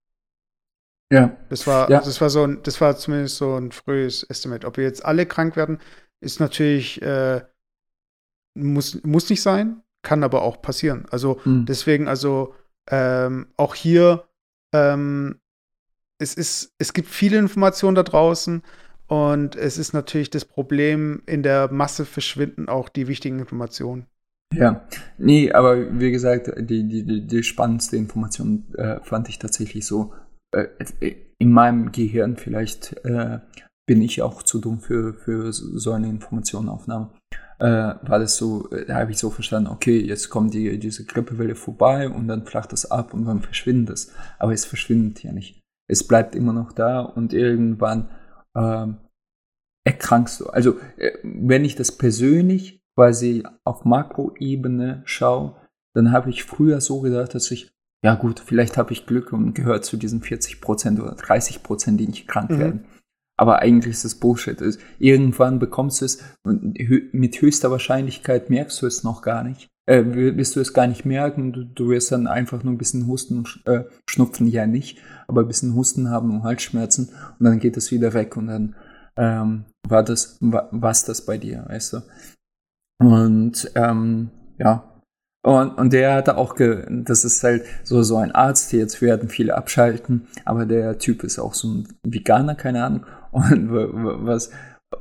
[1.11, 1.35] Ja.
[1.49, 1.99] Das war, Ja.
[2.01, 4.67] das war so ein, das war zumindest so ein frühes Estimate.
[4.67, 5.79] Ob wir jetzt alle krank werden,
[6.21, 7.41] ist natürlich äh,
[8.55, 11.05] muss, muss nicht sein, kann aber auch passieren.
[11.11, 11.65] Also Mhm.
[11.65, 12.53] deswegen, also
[12.89, 14.27] ähm, auch hier,
[14.73, 15.39] ähm,
[16.19, 18.61] es ist, es gibt viele Informationen da draußen
[19.07, 24.05] und es ist natürlich das Problem, in der Masse verschwinden auch die wichtigen Informationen.
[24.53, 29.85] Ja, nee, aber wie gesagt, die, die, die, die spannendste Information äh, fand ich tatsächlich
[29.85, 30.13] so,
[30.51, 33.39] in meinem Gehirn vielleicht äh,
[33.87, 37.11] bin ich auch zu dumm für, für so eine Informationenaufnahme.
[37.59, 41.05] Äh, war das so, äh, da habe ich so verstanden, okay, jetzt kommt die, diese
[41.05, 44.13] Grippewelle vorbei und dann flacht das ab und dann verschwindet es.
[44.37, 45.59] Aber es verschwindet ja nicht.
[45.89, 48.09] Es bleibt immer noch da und irgendwann
[48.55, 48.97] ähm,
[49.83, 50.47] erkrankst du.
[50.47, 55.55] Also, äh, wenn ich das persönlich quasi auf Makroebene schaue,
[55.95, 57.71] dann habe ich früher so gedacht, dass ich,
[58.03, 62.27] ja gut, vielleicht habe ich Glück und gehört zu diesen 40% oder 30%, die nicht
[62.27, 62.59] krank Mhm.
[62.59, 62.85] werden.
[63.37, 64.59] Aber eigentlich ist es Bullshit.
[64.61, 66.77] Es- Irgendwann bekommst du es und
[67.13, 69.67] mit höchster Wahrscheinlichkeit merkst du es noch gar nicht.
[69.85, 70.03] Äh,
[70.37, 71.51] wirst du es gar nicht merken.
[71.53, 75.41] Du, du wirst dann einfach nur ein bisschen Husten und äh, Schnupfen ja nicht, aber
[75.41, 77.09] ein bisschen Husten haben und Halsschmerzen
[77.39, 78.75] und dann geht es wieder weg und dann
[79.17, 82.01] ähm, war das, wa- was das bei dir, weißt du?
[82.99, 84.88] Und ähm, ja.
[85.49, 89.29] Und, und der hatte auch, ge das ist halt so, so ein Arzt, jetzt werden
[89.29, 93.07] viele abschalten, aber der Typ ist auch so ein Veganer, keine Ahnung.
[93.31, 94.51] Und was,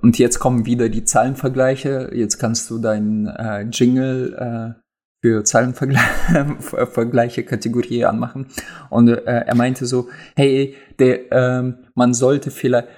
[0.01, 2.13] und jetzt kommen wieder die Zahlenvergleiche.
[2.15, 4.73] Jetzt kannst du deinen äh, Jingle äh,
[5.21, 8.47] für Zahlenvergleiche Kategorie anmachen.
[8.89, 12.89] Und äh, er meinte so, hey, der, ähm, man sollte vielleicht,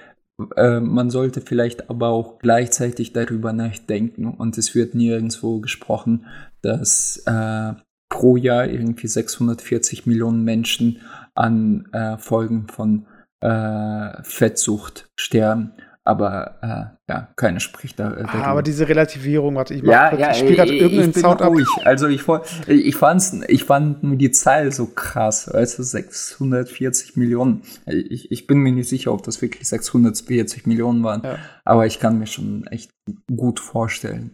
[0.55, 6.25] äh, man sollte vielleicht aber auch gleichzeitig darüber nachdenken und es wird nirgendwo gesprochen,
[6.61, 7.73] dass äh,
[8.09, 11.01] pro Jahr irgendwie 640 Millionen Menschen
[11.33, 13.07] an äh, Folgen von
[13.39, 15.73] äh, Fettsucht sterben.
[16.03, 18.11] Aber äh, ja, keiner spricht da.
[18.17, 21.43] Äh, ah, aber diese Relativierung, warte, ich ja, ja, ich spiele gerade irgendeinen ich Sound
[21.43, 21.51] ab.
[21.51, 21.67] ruhig.
[21.83, 22.23] Also ich,
[22.67, 27.61] ich, fand's, ich fand nur die Zahl so krass, weißt du, 640 Millionen.
[27.85, 31.37] Ich, ich bin mir nicht sicher, ob das wirklich 640 Millionen waren, Ja.
[31.65, 32.91] aber ich kann mir schon echt
[33.35, 34.33] gut vorstellen.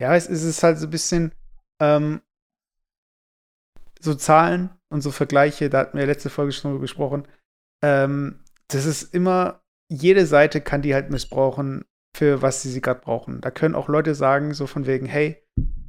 [0.00, 1.30] Ja, es es ist halt so ein bisschen
[1.80, 2.20] ähm,
[4.00, 7.28] so Zahlen und so Vergleiche, da hatten wir letzte Folge schon drüber gesprochen.
[7.84, 8.40] Ähm,
[8.74, 11.84] das ist immer, jede Seite kann die halt missbrauchen,
[12.16, 13.40] für was sie sie gerade brauchen.
[13.40, 15.36] Da können auch Leute sagen, so von wegen, hey,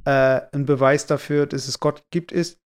[0.04, 2.58] äh, ein Beweis dafür, dass es Gott gibt, ist,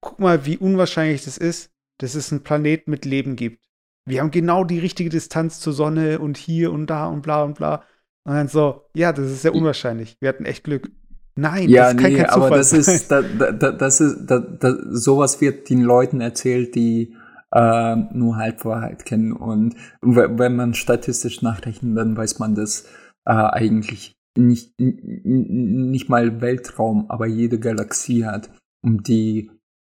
[0.00, 3.64] guck mal, wie unwahrscheinlich das ist, dass es einen Planet mit Leben gibt.
[4.04, 7.54] Wir haben genau die richtige Distanz zur Sonne und hier und da und bla und
[7.54, 7.84] bla.
[8.24, 10.16] Und dann so, ja, das ist sehr unwahrscheinlich.
[10.20, 10.90] Wir hatten echt Glück.
[11.34, 12.80] Nein, Ja, das kann nee, kein Zufall aber das sein.
[12.80, 14.42] ist, da, da, da, das ist, da,
[14.90, 17.14] sowas wird den Leuten erzählt, die
[17.52, 19.32] äh, nur Halbwahrheit kennen.
[19.32, 22.86] Und wenn man statistisch nachrechnet, dann weiß man, dass
[23.24, 28.50] äh, eigentlich nicht, nicht mal Weltraum, aber jede Galaxie hat
[28.82, 29.50] um die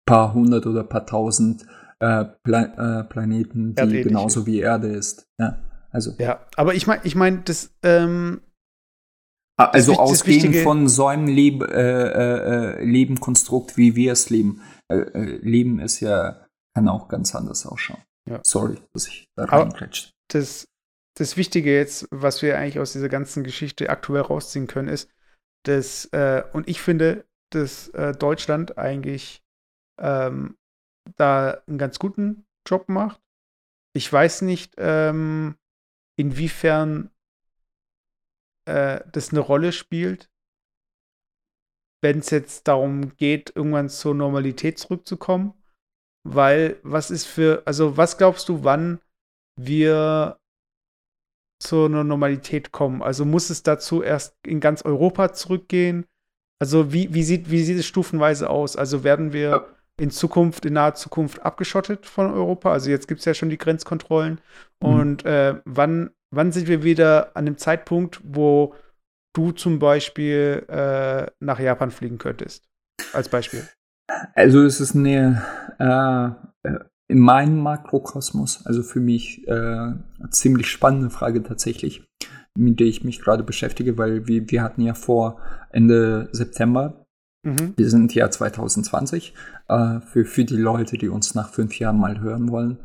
[0.06, 1.65] paar hundert oder paar tausend
[2.00, 5.26] äh, Pla äh, Planeten, die Erdähnlich genauso wie Erde ist.
[5.39, 5.58] Ja,
[5.89, 8.41] also, Ja, aber ich meine, ich meine, das, ähm,
[9.60, 14.30] also Wich- das ausgehend von so einem Leb äh, äh, äh, Lebenkonstrukt, wie wir es
[14.30, 14.62] leben.
[14.88, 16.46] Äh, äh, Leben ist ja,
[16.77, 18.03] kann auch ganz anders ausschauen.
[18.29, 18.39] Ja.
[18.43, 20.13] Sorry, dass ich da reinklatscht.
[20.27, 20.67] das,
[21.15, 25.09] das Wichtige jetzt, was wir eigentlich aus dieser ganzen Geschichte aktuell rausziehen können, ist,
[25.63, 29.41] dass, äh, und ich finde, dass äh, Deutschland eigentlich
[29.99, 30.55] ähm,
[31.15, 33.19] da einen ganz guten Job macht.
[33.95, 35.55] Ich weiß nicht, ähm,
[36.15, 37.09] inwiefern
[38.65, 40.29] äh, das eine Rolle spielt,
[42.03, 45.55] wenn es jetzt darum geht, irgendwann zur Normalität zurückzukommen.
[46.29, 48.99] Weil, was ist für, also was glaubst du, wann
[49.55, 50.37] wir
[51.59, 53.01] zu einer Normalität kommen?
[53.01, 56.05] Also muss es dazu erst in ganz Europa zurückgehen?
[56.59, 58.75] Also wie, wie, sieht, wie sieht es stufenweise aus?
[58.75, 59.67] Also werden wir
[59.99, 62.71] in Zukunft, in naher Zukunft abgeschottet von Europa?
[62.71, 64.41] Also jetzt gibt es ja schon die Grenzkontrollen.
[64.81, 64.89] Mhm.
[64.89, 68.75] Und äh, wann, wann sind wir wieder an dem Zeitpunkt, wo
[69.33, 72.67] du zum Beispiel äh, nach Japan fliegen könntest?
[73.13, 73.67] Als Beispiel.
[74.34, 75.43] Also es ist eine
[75.80, 79.93] äh, äh, in meinem Makrokosmos, also für mich äh,
[80.30, 82.04] ziemlich spannende Frage tatsächlich,
[82.58, 85.39] mit der ich mich gerade beschäftige, weil wir, wir hatten ja vor
[85.70, 87.07] Ende September
[87.43, 87.73] Mhm.
[87.76, 89.34] Wir sind ja 2020
[89.69, 92.78] äh, für, für die Leute, die uns nach fünf Jahren mal hören wollen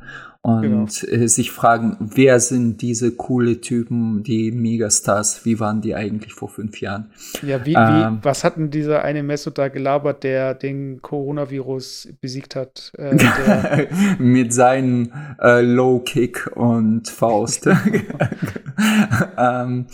[0.45, 6.33] und äh, sich fragen, wer sind diese coole Typen, die Megastars, wie waren die eigentlich
[6.33, 7.12] vor fünf Jahren?
[7.43, 8.19] Ja, wie, Ähm.
[8.19, 12.93] wie, was hat denn dieser eine Mesut da gelabert, der den Coronavirus besiegt hat?
[12.99, 13.87] Äh,
[14.19, 17.69] Mit seinen äh, Low Kick und Faust.
[19.38, 19.87] ähm,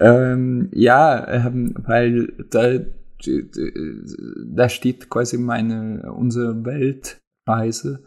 [0.00, 2.80] ähm, ja, ähm, weil da,
[3.26, 8.04] da steht quasi meine unsere Weltreise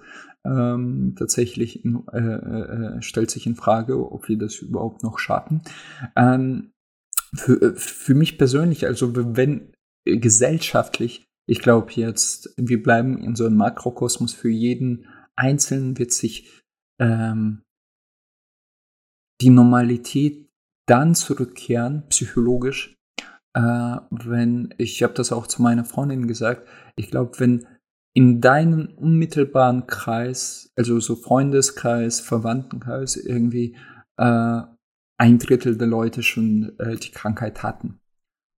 [0.48, 5.62] ähm, tatsächlich in, äh, äh, stellt sich in Frage, ob wir das überhaupt noch schaffen.
[6.16, 6.72] Ähm,
[7.36, 9.74] für, für mich persönlich, also wenn
[10.06, 16.12] äh, gesellschaftlich, ich glaube jetzt, wir bleiben in so einem Makrokosmos, für jeden Einzelnen wird
[16.12, 16.62] sich
[17.00, 17.64] ähm,
[19.42, 20.50] die Normalität
[20.88, 22.97] dann zurückkehren, psychologisch,
[23.54, 27.66] äh, wenn, ich habe das auch zu meiner Freundin gesagt, ich glaube, wenn
[28.14, 33.76] in deinem unmittelbaren Kreis, also so Freundeskreis, Verwandtenkreis, irgendwie
[34.18, 34.62] äh,
[35.20, 38.00] ein Drittel der Leute schon äh, die Krankheit hatten.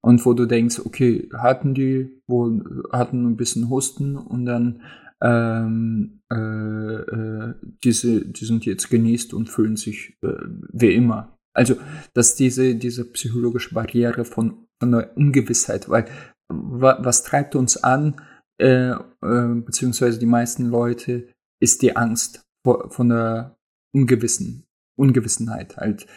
[0.01, 4.81] Und wo du denkst, okay, hatten die, wo hatten ein bisschen Husten und dann
[5.21, 10.37] ähm, äh, äh, diese, die sind jetzt genießt und fühlen sich äh,
[10.71, 11.37] wie immer.
[11.53, 11.75] Also,
[12.13, 16.05] dass diese, diese psychologische Barriere von, von der Ungewissheit, weil
[16.49, 18.21] wa, was treibt uns an,
[18.59, 21.27] äh, äh, beziehungsweise die meisten Leute,
[21.61, 23.57] ist die Angst vor, von der
[23.93, 24.65] Ungewissen,
[24.97, 26.07] Ungewissenheit halt.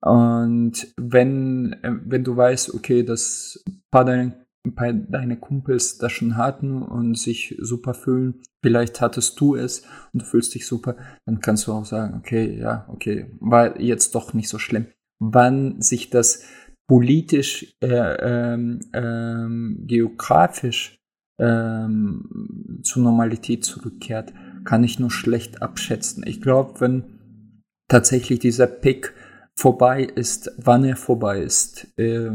[0.00, 4.32] Und wenn, äh, wenn du weißt, okay, dass ein paar deiner
[4.66, 9.82] ein paar deine Kumpels das schon hatten und sich super fühlen, vielleicht hattest du es
[10.12, 14.14] und du fühlst dich super, dann kannst du auch sagen, okay, ja, okay, war jetzt
[14.14, 14.86] doch nicht so schlimm.
[15.18, 16.42] Wann sich das
[16.90, 20.98] politisch, äh, ähm, ähm, geografisch
[21.38, 24.32] ähm, zur Normalität zurückkehrt,
[24.64, 26.24] kann ich nur schlecht abschätzen.
[26.26, 29.14] Ich glaube, wenn tatsächlich dieser Pick
[29.56, 32.32] vorbei ist, wann er vorbei ist, äh,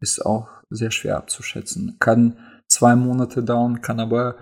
[0.00, 1.96] ist auch sehr schwer abzuschätzen.
[1.98, 2.36] Kann
[2.68, 4.36] zwei Monate dauern, kann aber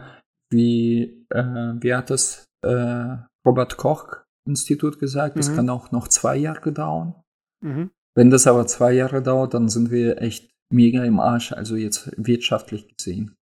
[0.51, 3.17] wie, äh, wie hat das äh,
[3.47, 5.57] Robert Koch Institut gesagt, es Mhm.
[5.57, 7.15] kann auch noch zwei Jahre dauern.
[7.63, 7.91] Mhm.
[8.17, 12.13] Wenn das aber zwei Jahre dauert, dann sind wir echt mega im Arsch, also jetzt
[12.17, 13.37] wirtschaftlich gesehen.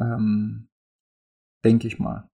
[0.00, 0.68] Ähm,
[1.64, 2.28] Denke ich mal.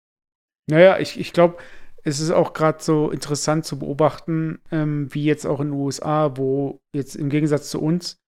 [0.70, 1.56] Naja, ich, ich glaube,
[2.04, 6.36] es ist auch gerade so interessant zu beobachten, ähm, wie jetzt auch in den USA,
[6.36, 8.18] wo jetzt im Gegensatz zu uns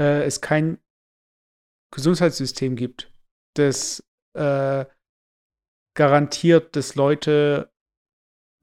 [0.00, 0.78] äh, es kein
[1.94, 3.12] Gesundheitssystem gibt,
[3.56, 4.04] das
[4.36, 4.84] äh,
[5.96, 7.72] garantiert, dass Leute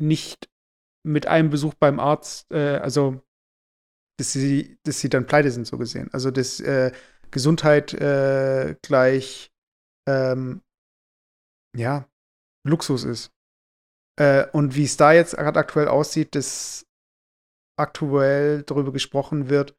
[0.01, 0.49] nicht
[1.05, 3.21] mit einem Besuch beim Arzt, äh, also
[4.18, 6.09] dass sie, dass sie dann pleite sind, so gesehen.
[6.11, 6.91] Also dass äh,
[7.32, 9.51] Gesundheit äh, gleich
[10.07, 10.61] ähm,
[11.76, 12.07] ja,
[12.65, 13.32] Luxus ist.
[14.20, 16.86] Äh, und wie es da jetzt gerade aktuell aussieht, dass
[17.78, 19.76] aktuell darüber gesprochen wird,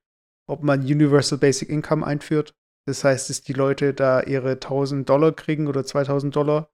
[0.48, 2.54] ob man Universal Basic Income einführt.
[2.86, 6.70] Das heißt, dass die Leute da ihre 1000 Dollar kriegen oder 2000 Dollar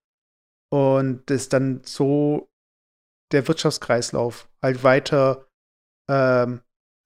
[0.70, 2.48] und dass dann so
[3.32, 5.48] der Wirtschaftskreislauf halt weiter
[6.08, 6.60] ähm,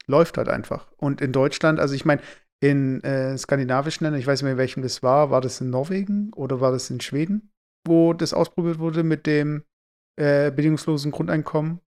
[0.09, 0.87] läuft halt einfach.
[0.97, 2.23] Und in Deutschland, also ich meine,
[2.61, 5.71] in äh, skandinavischen Ländern, ich weiß nicht mehr, in welchem das war, war das in
[5.71, 7.51] Norwegen oder war das in Schweden,
[7.87, 9.63] wo das ausprobiert wurde mit dem
[10.17, 11.81] äh, bedingungslosen Grundeinkommen?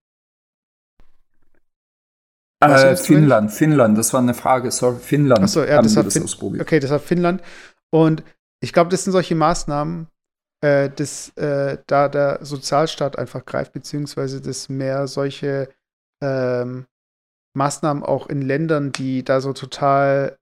[2.60, 2.96] Weißt Äh?
[2.96, 6.62] Finnland, Finnland, das war eine Frage, sorry, Finnland Achso, ja, das war das Fin ausprobiert.
[6.62, 7.42] Okay, das war Finnland.
[7.90, 8.22] Und
[8.62, 10.06] ich glaube, das sind solche Maßnahmen,
[10.64, 15.68] äh, dass äh, da der Sozialstaat einfach greift, beziehungsweise dass mehr solche
[16.22, 16.86] ähm,
[17.54, 20.38] Maßnahmen auch in Ländern, die da so total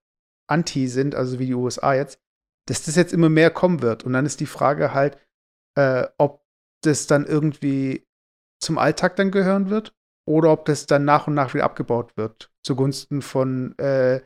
[0.49, 2.19] anti sind, also wie die USA jetzt,
[2.67, 4.05] dass das jetzt immer mehr kommen wird.
[4.05, 5.19] Und dann ist die Frage halt,
[5.77, 6.45] äh, ob
[6.83, 8.07] das dann irgendwie
[8.61, 9.95] zum Alltag dann gehören wird
[10.27, 14.21] oder ob das dann nach und nach wieder abgebaut wird zugunsten von, äh,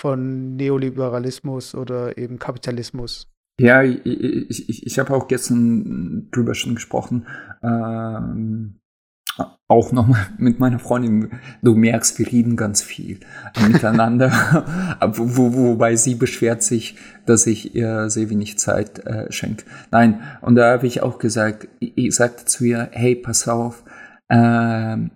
[0.00, 3.28] von Neoliberalismus oder eben Kapitalismus.
[3.60, 7.26] Ja, ich, ich, ich, habe auch gestern drüber schon gesprochen.
[7.62, 8.80] Ähm,
[9.68, 11.30] auch nochmal mit meiner Freundin.
[11.62, 13.20] Du merkst, wir reden ganz viel
[13.66, 14.30] miteinander.
[15.14, 19.64] wo, wo, wobei sie beschwert sich, dass ich ihr sehr wenig Zeit äh, schenke.
[19.90, 23.84] Nein, und da habe ich auch gesagt, ich, sagte zu ihr, hey, pass auf,
[24.30, 25.10] ähm,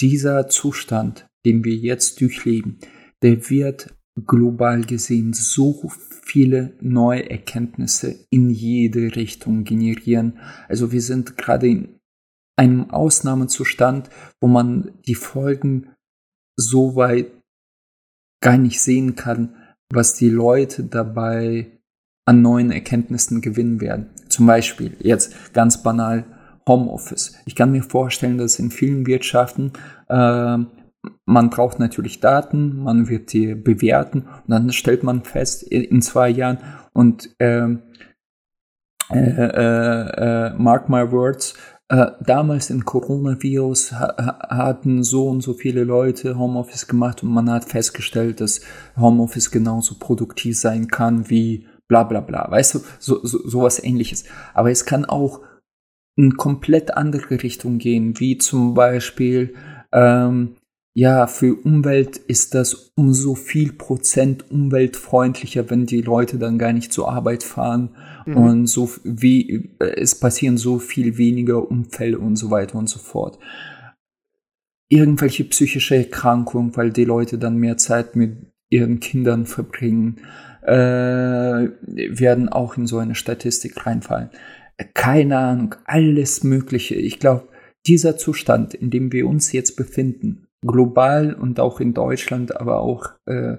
[0.00, 2.78] dieser Zustand, den wir jetzt durchleben,
[3.22, 3.94] der wird
[4.26, 5.90] global gesehen so
[6.22, 10.38] viele neue Erkenntnisse in jede Richtung generieren.
[10.68, 11.95] Also wir sind gerade in
[12.56, 15.90] einem Ausnahmezustand, wo man die Folgen
[16.56, 17.30] so weit
[18.40, 19.54] gar nicht sehen kann,
[19.92, 21.70] was die Leute dabei
[22.24, 24.10] an neuen Erkenntnissen gewinnen werden.
[24.28, 26.24] Zum Beispiel jetzt ganz banal
[26.68, 27.36] Homeoffice.
[27.44, 29.72] Ich kann mir vorstellen, dass in vielen Wirtschaften
[30.08, 30.58] äh,
[31.24, 36.28] man braucht natürlich Daten, man wird die bewerten und dann stellt man fest in zwei
[36.28, 36.58] Jahren
[36.92, 37.82] und ähm,
[39.10, 41.54] äh, äh, mark my words,
[41.88, 47.50] äh, damals im Coronavirus ha hatten so und so viele Leute Homeoffice gemacht und man
[47.50, 48.60] hat festgestellt, dass
[48.96, 52.50] Homeoffice genauso produktiv sein kann wie bla bla bla.
[52.50, 54.24] Weißt du, so, so, sowas ähnliches.
[54.54, 55.42] Aber es kann auch
[56.16, 59.54] in komplett andere Richtung gehen, wie zum Beispiel
[59.92, 60.56] ähm,
[60.94, 66.72] ja, für Umwelt ist das um so viel Prozent umweltfreundlicher, wenn die Leute dann gar
[66.72, 67.90] nicht zur Arbeit fahren
[68.26, 68.36] mhm.
[68.36, 73.38] und so wie es passieren so viel weniger Unfälle und so weiter und so fort.
[74.88, 78.36] Irgendwelche psychische Erkrankungen, weil die Leute dann mehr Zeit mit
[78.68, 80.20] ihren Kindern verbringen,
[80.62, 84.30] äh, werden auch in so eine Statistik reinfallen.
[84.94, 86.96] Keine Ahnung, alles Mögliche.
[86.96, 87.48] Ich glaube,
[87.86, 93.10] dieser Zustand, in dem wir uns jetzt befinden, global und auch in Deutschland, aber auch
[93.26, 93.56] äh,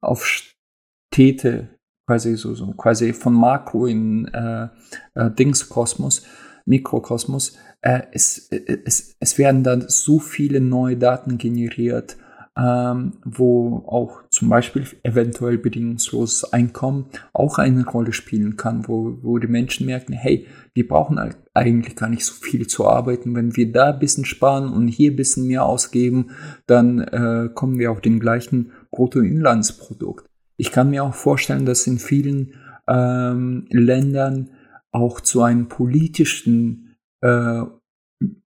[0.00, 1.75] auf Städte,
[2.06, 4.68] quasi so, so quasi von Makro in äh,
[5.14, 6.22] äh, Dingskosmos,
[6.64, 12.16] Mikrokosmos, äh, es, es, es werden dann so viele neue Daten generiert,
[12.56, 19.38] ähm, wo auch zum Beispiel eventuell bedingungsloses Einkommen auch eine Rolle spielen kann, wo, wo
[19.38, 23.34] die Menschen merken, hey, wir brauchen eigentlich gar nicht so viel zu arbeiten.
[23.34, 26.30] Wenn wir da ein bisschen sparen und hier ein bisschen mehr ausgeben,
[26.66, 30.26] dann äh, kommen wir auf den gleichen Bruttoinlandsprodukt.
[30.56, 32.54] Ich kann mir auch vorstellen, dass in vielen
[32.88, 34.50] ähm, Ländern
[34.90, 37.62] auch zu einem politischen äh,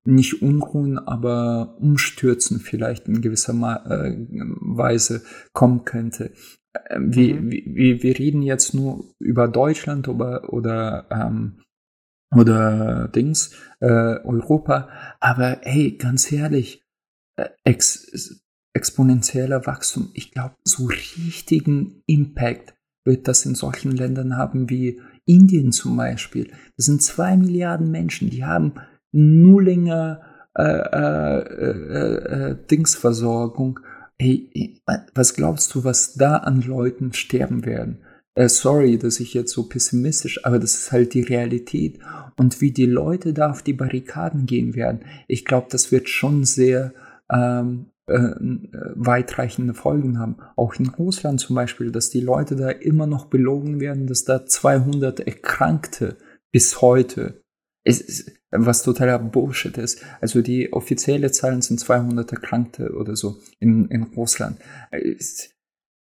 [0.05, 6.33] nicht Unruhen, aber Umstürzen vielleicht in gewisser Ma äh, Weise kommen könnte.
[6.73, 7.51] Äh, wir, mhm.
[7.51, 11.63] wir, wir reden jetzt nur über Deutschland oder, oder, ähm,
[12.35, 14.89] oder Dings, äh, Europa,
[15.21, 16.85] aber hey, ganz ehrlich,
[17.37, 18.40] äh, ex
[18.73, 25.73] exponentieller Wachstum, ich glaube, so richtigen Impact wird das in solchen Ländern haben wie Indien
[25.73, 28.75] zum Beispiel, das sind zwei Milliarden Menschen, die haben
[29.13, 30.21] nullinger
[30.57, 33.81] äh, äh, äh, äh, Dingsversorgung.
[34.19, 34.81] Hey,
[35.15, 38.05] was glaubst du, was da an Leuten sterben werden?
[38.35, 42.01] Äh, sorry, dass ich jetzt so pessimistisch, aber das ist halt die Realität.
[42.37, 46.45] Und wie die Leute da auf die Barrikaden gehen werden, ich glaube, das wird schon
[46.45, 46.93] sehr
[47.33, 48.35] ähm, äh,
[48.95, 50.37] weitreichende Folgen haben.
[50.57, 54.45] Auch in Russland zum Beispiel, dass die Leute da immer noch belogen werden, dass da
[54.45, 56.17] 200 Erkrankte
[56.53, 57.43] bis heute,
[57.85, 60.05] ist, was totaler Bullshit ist.
[60.21, 64.59] Also die offizielle Zahlen sind 200 Erkrankte oder so in, in Russland.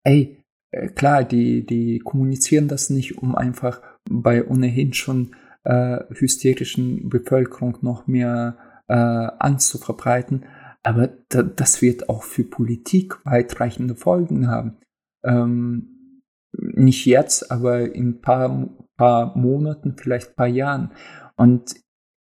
[0.04, 3.80] Ey, äh, klar, die, die kommunizieren das nicht, um einfach
[4.10, 8.56] bei ohnehin schon äh, hysterischen Bevölkerung noch mehr
[8.88, 10.44] äh, Angst zu verbreiten.
[10.84, 14.78] Aber da, das wird auch für Politik weitreichende Folgen haben.
[15.24, 16.22] Ähm,
[16.52, 20.92] nicht jetzt, aber in ein paar, paar Monaten, vielleicht ein paar Jahren.
[21.36, 21.76] Und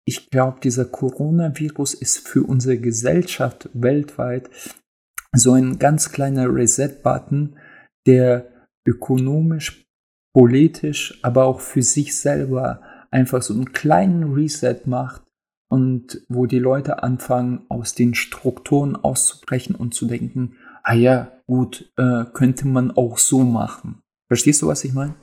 [0.06, 4.50] ich glaube, dieser Coronavirus ist für unsere Gesellschaft weltweit
[5.32, 7.58] so ein ganz kleiner Reset-Button,
[8.06, 8.48] der
[8.86, 9.84] ökonomisch,
[10.34, 12.80] politisch, aber auch für sich selber
[13.10, 15.22] einfach so einen kleinen Reset macht
[15.68, 21.92] und wo die Leute anfangen, aus den Strukturen auszubrechen und zu denken, ah ja, gut,
[21.96, 24.02] äh, könnte man auch so machen.
[24.28, 25.14] Verstehst du, was ich meine?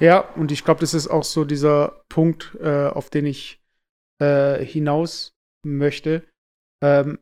[0.00, 3.62] Ja, und ich glaube, das ist auch so dieser Punkt, äh, auf den ich
[4.20, 5.34] äh, hinaus
[5.64, 6.22] möchte.
[6.82, 7.18] Ähm,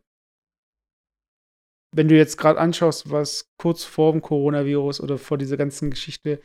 [1.94, 6.40] wenn du jetzt gerade anschaust, was kurz vor dem Coronavirus oder vor dieser ganzen Geschichte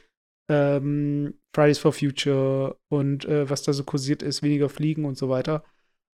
[0.50, 5.30] ähm, Fridays for Future und äh, was da so kursiert ist, weniger Fliegen und so
[5.30, 5.64] weiter.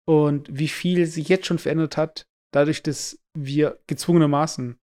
[0.06, 4.78] Und wie viel sich jetzt schon verändert hat, dadurch, dass wir gezwungenermaßen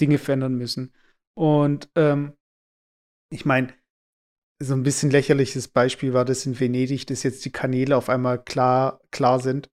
[0.00, 0.92] Dinge verändern müssen.
[1.36, 2.34] Und ähm,
[3.32, 3.74] ich meine,
[4.62, 8.42] so ein bisschen lächerliches Beispiel war das in Venedig, dass jetzt die Kanäle auf einmal
[8.42, 9.68] klar, klar sind.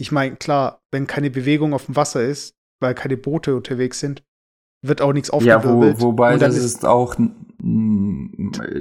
[0.00, 4.22] Ich meine, klar, wenn keine Bewegung auf dem Wasser ist, weil keine Boote unterwegs sind,
[4.84, 5.96] wird auch nichts aufgewirbelt.
[5.96, 7.16] Ja, wo, wobei das ist, ist auch,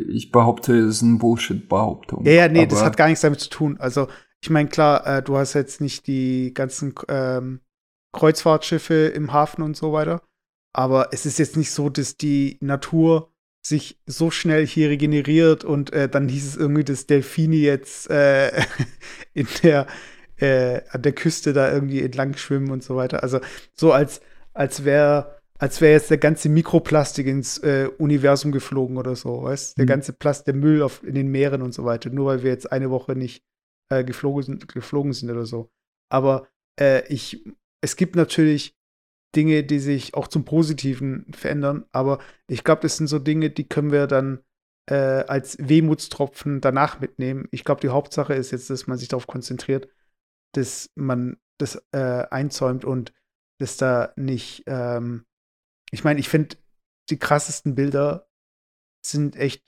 [0.09, 2.23] ich behaupte, das ist eine Bullshit-Behauptung.
[2.25, 3.77] Ja, ja, nee, das hat gar nichts damit zu tun.
[3.79, 4.07] Also,
[4.47, 7.59] ich meine, klar, äh, du hast jetzt nicht die ganzen ähm,
[8.13, 10.21] Kreuzfahrtschiffe im Hafen und so weiter,
[10.73, 13.29] aber es ist jetzt nicht so, dass die Natur
[13.61, 18.61] sich so schnell hier regeneriert und äh, dann hieß es irgendwie, dass Delfine jetzt äh,
[19.33, 19.85] in der
[20.37, 23.23] äh, an der Küste da irgendwie entlang schwimmen und so weiter.
[23.23, 23.41] Also
[23.73, 24.21] so als,
[24.53, 29.77] als wäre als wäre jetzt der ganze Mikroplastik ins äh, Universum geflogen oder so, weißt?
[29.77, 29.89] Der mhm.
[29.89, 32.71] ganze Plast, der Müll auf, in den Meeren und so weiter, nur weil wir jetzt
[32.71, 33.43] eine Woche nicht
[33.89, 35.71] äh, geflogen, sind, geflogen sind oder so.
[36.09, 36.47] Aber
[36.79, 37.45] äh, ich,
[37.81, 38.75] es gibt natürlich
[39.35, 43.67] Dinge, die sich auch zum Positiven verändern, aber ich glaube, das sind so Dinge, die
[43.67, 44.39] können wir dann
[44.89, 44.95] äh,
[45.27, 47.47] als Wehmutstropfen danach mitnehmen.
[47.51, 49.89] Ich glaube, die Hauptsache ist jetzt, dass man sich darauf konzentriert,
[50.53, 53.13] dass man das äh, einzäumt und
[53.59, 55.25] dass da nicht, ähm,
[55.91, 56.57] ich meine, ich finde,
[57.09, 58.29] die krassesten Bilder
[59.05, 59.63] sind echt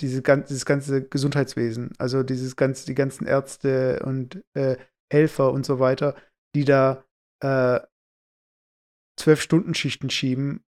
[0.00, 4.76] diese, dieses ganze Gesundheitswesen, also dieses ganze, die ganzen Ärzte und äh,
[5.12, 6.16] Helfer und so weiter,
[6.54, 7.04] die da
[7.40, 7.80] äh,
[9.16, 10.64] zwölf Stunden Schichten schieben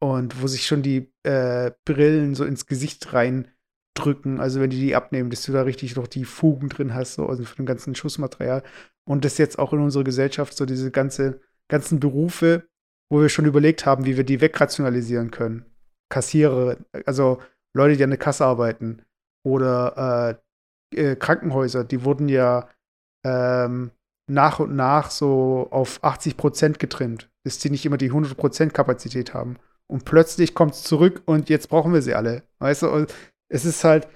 [0.00, 3.48] und wo sich schon die äh, Brillen so ins Gesicht rein
[3.94, 7.14] drücken, also wenn die die abnehmen, dass du da richtig noch die Fugen drin hast,
[7.14, 8.62] so also für den ganzen Schussmaterial.
[9.08, 12.68] Und das jetzt auch in unserer Gesellschaft, so diese ganze, ganzen Berufe,
[13.10, 15.64] wo wir schon überlegt haben, wie wir die wegrationalisieren können.
[16.10, 17.40] Kassierer, also
[17.76, 19.02] Leute, die an der Kasse arbeiten
[19.44, 20.38] oder
[20.92, 22.68] äh, äh, Krankenhäuser, die wurden ja
[23.24, 23.90] ähm,
[24.28, 28.74] nach und nach so auf 80 Prozent getrimmt, dass die nicht immer die 100 Prozent
[28.74, 29.56] Kapazität haben.
[29.88, 32.42] Und plötzlich kommt es zurück und jetzt brauchen wir sie alle.
[32.58, 33.14] Weißt du, und
[33.48, 34.08] es ist halt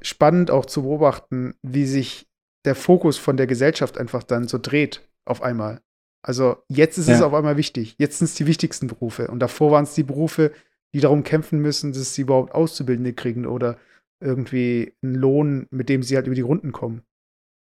[0.00, 2.26] spannend auch zu beobachten, wie sich
[2.64, 5.80] der Fokus von der Gesellschaft einfach dann so dreht auf einmal.
[6.24, 7.16] Also jetzt ist ja.
[7.16, 7.96] es auf einmal wichtig.
[7.98, 9.28] Jetzt sind es die wichtigsten Berufe.
[9.28, 10.52] Und davor waren es die Berufe,
[10.94, 13.78] die darum kämpfen müssen, dass sie überhaupt Auszubildende kriegen oder
[14.20, 17.02] irgendwie einen Lohn, mit dem sie halt über die Runden kommen.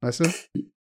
[0.03, 0.25] Weißt du?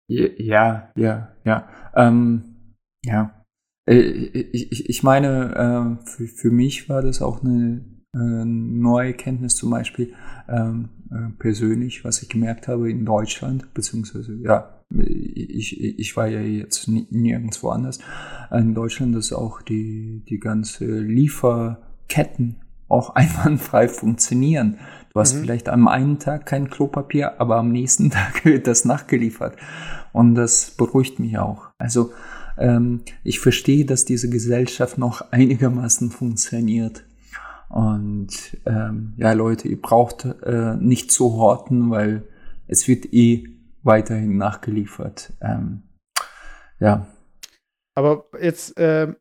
[0.10, 1.70] Ja, ja, ja.
[1.96, 2.76] Ähm,
[3.06, 3.46] ja.
[3.90, 9.56] Äh, ich, ich meine, äh, für, für mich war das auch eine äh, neue Kenntnis
[9.56, 10.14] zum Beispiel
[10.50, 16.42] ähm, äh, persönlich, was ich gemerkt habe in Deutschland, beziehungsweise ja, ich, ich war ja
[16.42, 18.00] jetzt nirgendwo anders,
[18.52, 20.86] in Deutschland, dass auch die, die ganze
[22.12, 22.58] Lieferketten
[22.88, 24.80] auch einwandfrei funktionieren.
[25.14, 25.42] Du hast mhm.
[25.42, 29.58] vielleicht am einen Tag kein Klopapier, aber am nächsten Tag wird das nachgeliefert.
[30.14, 31.70] Und das beruhigt mich auch.
[31.78, 32.12] Also
[32.58, 37.04] ähm, ich verstehe, dass diese Gesellschaft noch einigermaßen funktioniert.
[37.70, 42.24] Und ähm, ja, Leute, ihr braucht äh, nicht zu horten, weil
[42.68, 43.48] es wird eh
[43.84, 45.32] weiterhin nachgeliefert.
[45.40, 45.84] Ähm,
[46.80, 47.08] ja.
[47.96, 49.14] Aber jetzt, äh,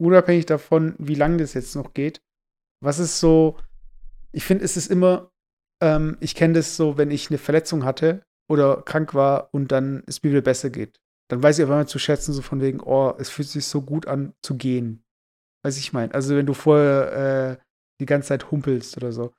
[0.00, 2.20] unabhängig davon, wie lange das jetzt noch geht,
[2.82, 3.58] was ist so,
[4.32, 5.30] ich finde, es ist immer,
[5.82, 10.02] ähm, ich kenne das so, wenn ich eine Verletzung hatte oder krank war und dann
[10.06, 11.00] es mir wieder besser geht.
[11.28, 13.82] Dann weiß ich auf einmal zu schätzen, so von wegen, oh, es fühlt sich so
[13.82, 15.04] gut an zu gehen.
[15.62, 16.12] Weiß ich meine.
[16.14, 17.64] Also wenn du vorher äh,
[18.00, 19.32] die ganze Zeit humpelst oder so.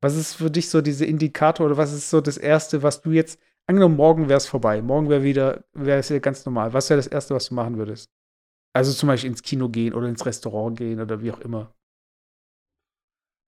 [0.00, 3.10] Was ist für dich so diese Indikator oder was ist so das Erste, was du
[3.10, 6.72] jetzt, angenommen, morgen wäre es vorbei, morgen wäre wieder, wäre es wieder ganz normal.
[6.72, 8.10] Was wäre das Erste, was du machen würdest?
[8.74, 11.72] Also zum Beispiel ins Kino gehen oder ins Restaurant gehen oder wie auch immer.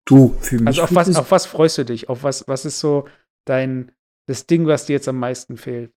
[0.05, 0.67] Du, für mich.
[0.67, 2.09] Also auf was, auf was freust du dich?
[2.09, 3.07] Auf was, was ist so
[3.45, 3.91] dein,
[4.27, 5.93] das Ding, was dir jetzt am meisten fehlt?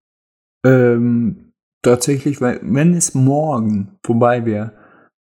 [0.64, 1.52] Ähm,
[1.82, 4.72] tatsächlich, weil, wenn es morgen vorbei wäre,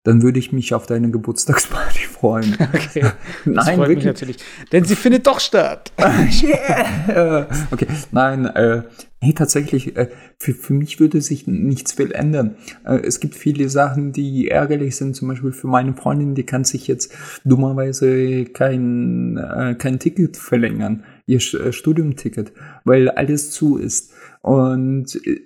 [0.04, 2.56] dann würde ich mich auf deine Geburtstagsparty freuen.
[2.74, 3.06] Okay.
[3.46, 3.98] Das nein, freut wirklich.
[3.98, 4.38] mich natürlich.
[4.72, 5.92] Denn sie findet doch statt.
[5.98, 7.48] yeah.
[7.72, 8.84] Okay, nein, äh,
[9.22, 12.56] nee, tatsächlich, äh, für, für mich würde sich nichts viel ändern.
[12.86, 16.64] Äh, es gibt viele Sachen, die ärgerlich sind, zum Beispiel für meine Freundin, die kann
[16.64, 17.14] sich jetzt
[17.46, 22.52] dummerweise kein, äh, kein Ticket verlängern, ihr äh, Studiumticket,
[22.84, 24.12] weil alles zu ist.
[24.42, 25.40] Und äh,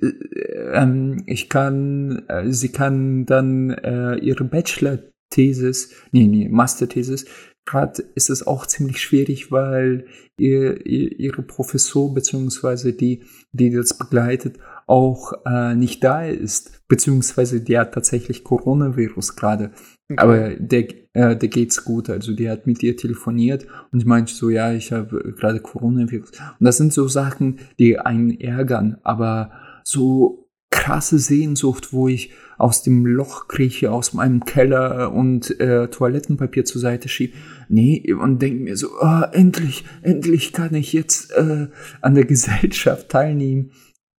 [0.73, 7.25] ähm, ich kann, äh, sie kann dann äh, ihre Bachelor-Thesis, nee, nee, Master-Thesis,
[7.65, 10.05] gerade ist es auch ziemlich schwierig, weil
[10.37, 14.57] ihr, ihr, ihre Professor beziehungsweise die, die das begleitet,
[14.87, 19.71] auch äh, nicht da ist, beziehungsweise der hat tatsächlich Coronavirus gerade.
[20.11, 20.21] Okay.
[20.21, 22.09] Aber der, äh, der geht's gut.
[22.09, 26.31] Also die hat mit ihr telefoniert und ich meinte so, ja, ich habe gerade Coronavirus.
[26.59, 29.51] Und das sind so Sachen, die einen ärgern, aber
[29.83, 36.65] so krasse Sehnsucht, wo ich aus dem Loch krieche, aus meinem Keller und äh, Toilettenpapier
[36.65, 37.37] zur Seite schiebe.
[37.69, 41.67] Nee, und denke mir so, oh, endlich, endlich kann ich jetzt äh,
[42.01, 43.71] an der Gesellschaft teilnehmen.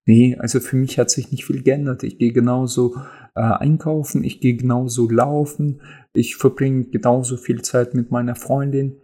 [0.06, 2.02] Nee, also für mich hat sich nicht viel geändert.
[2.02, 2.96] Ich gehe genauso
[3.34, 5.80] äh, einkaufen, ich gehe genauso laufen,
[6.12, 9.00] ich verbringe genauso viel Zeit mit meiner Freundin,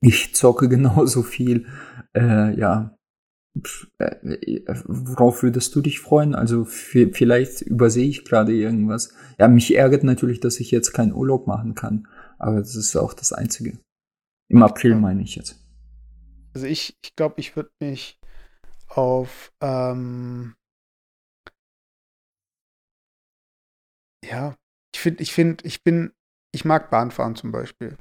[0.00, 1.66] ich zocke genauso viel.
[2.14, 2.96] Äh, ja,
[3.98, 6.34] äh, worauf würdest du dich freuen?
[6.34, 9.14] Also vielleicht übersehe ich gerade irgendwas.
[9.38, 12.08] Ja, mich ärgert natürlich, dass ich jetzt keinen Urlaub machen kann,
[12.38, 13.78] aber das ist auch das Einzige.
[14.48, 15.58] Im April meine ich jetzt.
[16.54, 18.18] Also ich, ich glaube, ich würde mich
[18.96, 20.54] auf ähm,
[24.24, 24.54] ja,
[24.94, 26.12] ich finde, ich finde, ich bin,
[26.54, 27.96] ich mag Bahnfahren zum Beispiel.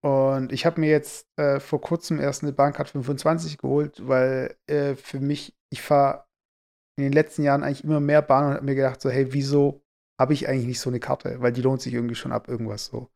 [0.00, 4.94] Und ich habe mir jetzt äh, vor kurzem erst eine Bahncard 25 geholt, weil äh,
[4.94, 6.24] für mich, ich fahre
[6.96, 9.82] in den letzten Jahren eigentlich immer mehr Bahn und habe mir gedacht, so, hey, wieso
[10.20, 11.40] habe ich eigentlich nicht so eine Karte?
[11.40, 13.10] Weil die lohnt sich irgendwie schon ab irgendwas so.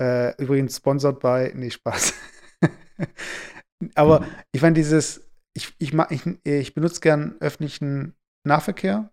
[0.00, 2.14] Äh, übrigens sponsored by, nee, Spaß.
[3.94, 5.25] Aber ich fand dieses,
[5.56, 9.10] ich, ich, ich, ich benutze gern öffentlichen Nahverkehr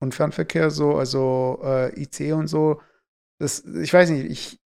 [0.00, 2.80] und Fernverkehr so, also äh, IC und so.
[3.38, 4.60] Das, ich weiß nicht, ich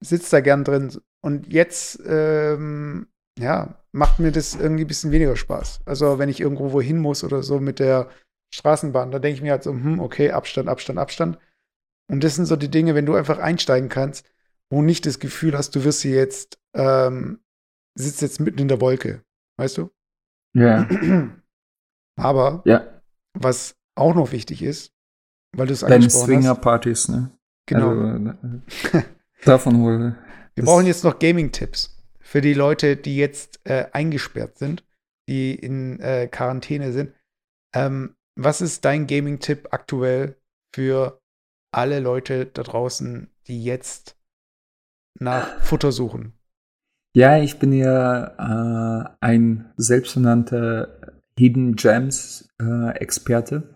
[0.00, 0.92] sitze da gern drin.
[1.22, 3.06] Und jetzt, ähm,
[3.38, 5.80] ja, macht mir das irgendwie ein bisschen weniger Spaß.
[5.84, 8.10] Also wenn ich irgendwo wohin muss oder so mit der
[8.52, 11.38] Straßenbahn, da denke ich mir halt so, hm, okay, Abstand, Abstand, Abstand.
[12.10, 14.30] Und das sind so die Dinge, wenn du einfach einsteigen kannst,
[14.70, 17.40] wo nicht das Gefühl hast, du wirst hier jetzt, ähm,
[17.94, 19.22] sitzt jetzt mitten in der Wolke.
[19.58, 19.90] Weißt du?
[20.56, 20.88] Ja.
[22.18, 23.02] Aber ja.
[23.34, 24.92] was auch noch wichtig ist,
[25.54, 26.24] weil du es angesprochen hast.
[26.24, 27.30] Swinger-Partys, ne?
[27.66, 27.90] Genau.
[27.90, 28.30] Also,
[28.96, 29.02] äh,
[29.44, 30.16] davon wohl.
[30.54, 34.84] Wir brauchen jetzt noch Gaming-Tipps für die Leute, die jetzt äh, eingesperrt sind,
[35.28, 37.12] die in äh, Quarantäne sind.
[37.74, 40.36] Ähm, was ist dein Gaming-Tipp aktuell
[40.74, 41.20] für
[41.72, 44.16] alle Leute da draußen, die jetzt
[45.18, 46.32] nach Futter suchen?
[47.16, 51.00] Ja, ich bin ja äh, ein selbsternannter
[51.38, 53.74] Hidden Gems äh, Experte.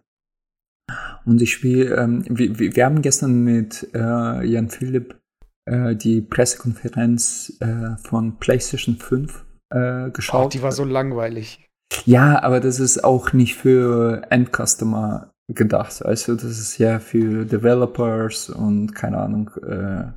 [1.24, 5.18] Und ich spiele, ähm, wir, wir, haben gestern mit äh, Jan Philipp
[5.64, 10.44] äh, die Pressekonferenz äh, von PlayStation 5 äh, geschaut.
[10.44, 11.66] Oh, die war so langweilig.
[12.04, 16.04] Ja, aber das ist auch nicht für Endcustomer gedacht.
[16.04, 20.12] Also das ist ja für Developers und keine Ahnung, äh,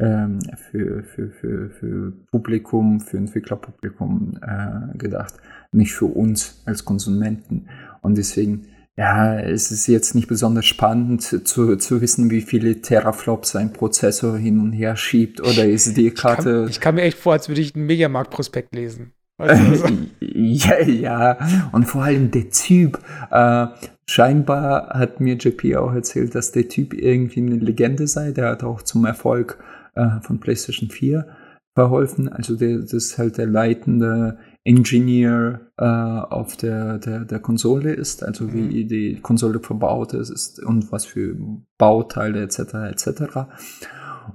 [0.00, 0.40] ähm,
[0.70, 5.34] für, für, für, für Publikum, für Entwicklerpublikum äh, gedacht,
[5.72, 7.68] nicht für uns als Konsumenten.
[8.00, 13.56] Und deswegen, ja, es ist jetzt nicht besonders spannend zu, zu wissen, wie viele Teraflops
[13.56, 16.66] ein Prozessor hin und her schiebt oder ist die Karte.
[16.68, 19.12] Ich, ich kam mir echt vor, als würde ich einen Mediamarkt-Prospekt lesen.
[20.20, 21.38] ja, ja,
[21.70, 22.98] und vor allem der Typ.
[23.30, 23.66] Äh,
[24.08, 28.32] scheinbar hat mir JP auch erzählt, dass der Typ irgendwie eine Legende sei.
[28.32, 29.58] Der hat auch zum Erfolg
[29.98, 31.26] äh, von PlayStation 4
[31.74, 32.28] verholfen.
[32.28, 38.22] Also der, das ist halt der leitende Engineer äh, auf der, der, der Konsole ist,
[38.24, 38.88] also wie Mhm.
[38.88, 41.36] die Konsole verbaut ist, ist und was für
[41.78, 42.58] Bauteile etc.
[42.92, 43.06] etc.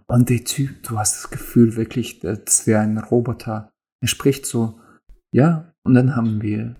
[0.07, 3.71] Und der Typ, du hast das Gefühl wirklich, das wäre ein Roboter.
[4.01, 4.79] Er spricht so,
[5.33, 6.75] ja, und dann haben wir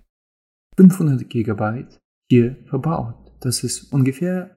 [0.76, 3.14] 500 Gigabyte hier verbaut.
[3.40, 4.56] Das ist ungefähr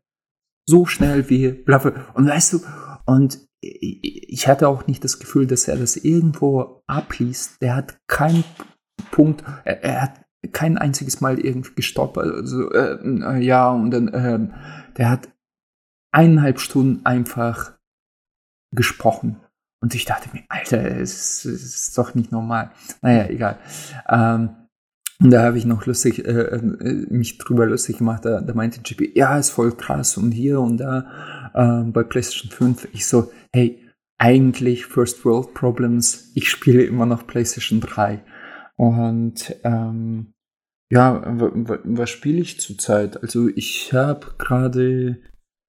[0.67, 1.91] so schnell wie bla bla.
[2.13, 2.59] Und weißt du,
[3.05, 7.61] und ich hatte auch nicht das Gefühl, dass er das irgendwo abliest.
[7.61, 8.43] Der hat keinen
[9.11, 12.17] Punkt, er, er hat kein einziges Mal irgendwie gestoppt.
[12.17, 14.47] Also, äh, ja, und dann, äh,
[14.97, 15.29] der hat
[16.11, 17.77] eineinhalb Stunden einfach
[18.75, 19.37] gesprochen.
[19.81, 22.71] Und ich dachte mir, Alter, es ist doch nicht normal.
[23.01, 23.59] Naja, egal.
[24.09, 24.49] Ähm,
[25.19, 26.61] und da habe ich noch lustig, äh, äh,
[27.09, 28.25] mich drüber lustig gemacht.
[28.25, 32.51] Da, da meinte JP, ja, ist voll krass und hier und da äh, bei PlayStation
[32.51, 32.89] 5.
[32.93, 33.83] Ich so, hey,
[34.17, 36.31] eigentlich First World Problems.
[36.35, 38.23] Ich spiele immer noch PlayStation 3.
[38.75, 40.33] Und ähm,
[40.89, 43.21] ja, was spiele ich zurzeit?
[43.21, 45.19] Also ich habe gerade,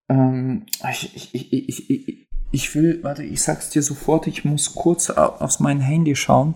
[0.08, 5.10] ähm, ich, ich, ich, ich, ich will, warte, ich sag's dir sofort, ich muss kurz
[5.10, 6.54] aufs mein Handy schauen.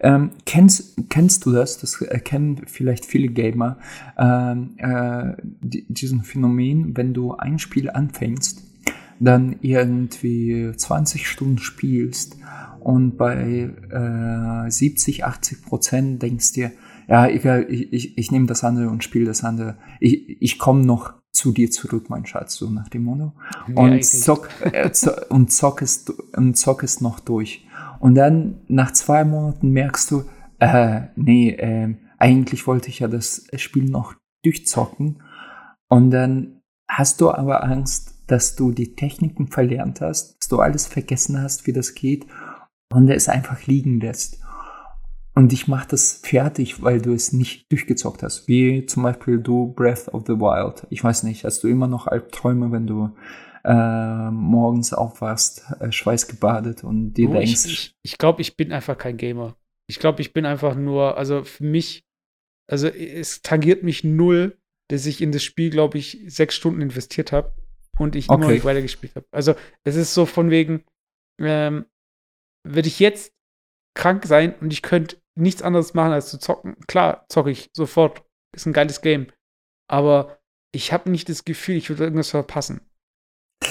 [0.00, 1.78] Ähm, kennst, kennst du das?
[1.78, 3.78] Das kennen vielleicht viele Gamer.
[4.18, 8.62] Ähm, äh, diesen Phänomen, wenn du ein Spiel anfängst,
[9.18, 12.38] dann irgendwie 20 Stunden spielst
[12.80, 16.72] und bei äh, 70, 80 Prozent denkst dir,
[17.06, 19.76] ja, egal, ich, ich, ich nehme das andere und spiele das andere.
[19.98, 23.32] Ich, ich komme noch zu dir zurück, mein Schatz, so nach dem Motto.
[23.74, 27.66] Und, zock, äh, zock, und, zock es, und zock es noch durch.
[28.00, 30.24] Und dann nach zwei Monaten merkst du,
[30.58, 35.22] äh, nee, äh, eigentlich wollte ich ja das Spiel noch durchzocken.
[35.88, 40.86] Und dann hast du aber Angst, dass du die Techniken verlernt hast, dass du alles
[40.86, 42.26] vergessen hast, wie das geht
[42.92, 44.40] und es einfach liegen lässt.
[45.34, 48.48] Und ich mach das fertig, weil du es nicht durchgezockt hast.
[48.48, 50.86] Wie zum Beispiel du Breath of the Wild.
[50.90, 53.10] Ich weiß nicht, hast du immer noch Albträume, wenn du
[53.64, 57.64] äh, morgens aufwachst, äh, schweißgebadet und dir Oh, denkst.
[57.64, 59.56] ich ich, glaube, ich bin einfach kein Gamer.
[59.88, 62.04] Ich glaube, ich bin einfach nur, also für mich,
[62.70, 64.56] also es tangiert mich null,
[64.88, 67.52] dass ich in das Spiel, glaube ich, sechs Stunden investiert habe
[67.98, 68.54] und ich immer Okay.
[68.54, 69.26] nicht weitergespielt habe.
[69.32, 69.54] Also
[69.84, 70.84] es ist so von wegen,
[71.40, 71.86] ähm,
[72.66, 73.32] würde ich jetzt
[73.96, 78.22] krank sein und ich könnte nichts anderes machen als zu zocken, klar, zocke ich sofort.
[78.54, 79.28] Ist ein geiles Game.
[79.88, 80.38] Aber
[80.72, 82.80] ich habe nicht das Gefühl, ich würde irgendwas verpassen.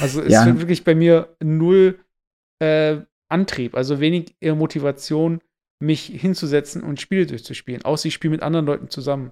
[0.01, 0.45] Also es Ja.
[0.45, 1.99] wird wirklich bei mir null
[2.59, 2.97] äh,
[3.29, 5.41] Antrieb, also wenig eher Motivation,
[5.81, 7.83] mich hinzusetzen und Spiele durchzuspielen.
[7.85, 9.31] Außer ich spiele mit anderen Leuten zusammen.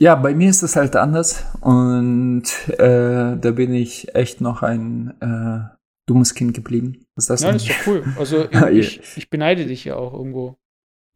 [0.00, 5.14] Ja, bei mir ist es halt anders und äh, da bin ich echt noch ein
[5.20, 7.04] äh, dummes Kind geblieben.
[7.16, 8.04] Was ist das das ist doch cool.
[8.16, 10.56] Also ich, ich beneide dich ja auch irgendwo.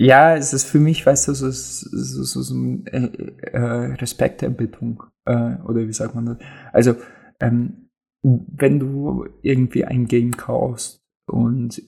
[0.01, 3.07] Ja, es ist für mich, weißt du, so, so, so, so, so ein äh,
[3.53, 5.05] äh, Respekterbittung.
[5.26, 6.36] Äh, oder wie sagt man das?
[6.72, 6.97] Also,
[7.43, 7.88] ähm,
[8.22, 11.82] wenn du irgendwie ein Game kaufst und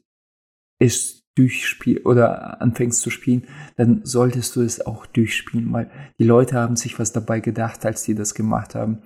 [0.81, 3.47] es durchspielst oder anfängst zu spielen,
[3.77, 8.03] dann solltest du es auch durchspielen, weil die Leute haben sich was dabei gedacht, als
[8.03, 9.03] die das gemacht haben.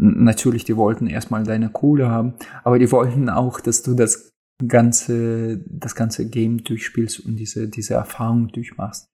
[0.00, 2.34] Natürlich, die wollten erstmal deine Kohle haben,
[2.64, 4.30] aber die wollten auch, dass du das
[4.66, 9.11] ganze, das ganze Game durchspielst und diese, diese Erfahrung durchmachst.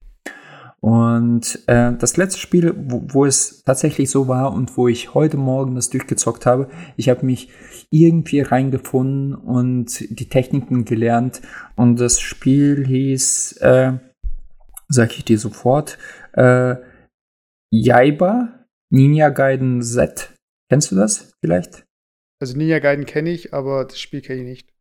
[0.80, 5.36] Und äh, das letzte Spiel, wo, wo es tatsächlich so war und wo ich heute
[5.36, 7.50] Morgen das durchgezockt habe, ich habe mich
[7.90, 11.42] irgendwie reingefunden und die Techniken gelernt.
[11.74, 13.94] Und das Spiel hieß, äh,
[14.88, 15.98] sag ich dir sofort,
[16.34, 16.76] äh,
[17.70, 20.32] Jaiba Ninja Gaiden Z.
[20.70, 21.84] Kennst du das vielleicht?
[22.40, 24.77] Also Ninja Gaiden kenne ich, aber das Spiel kenne ich nicht.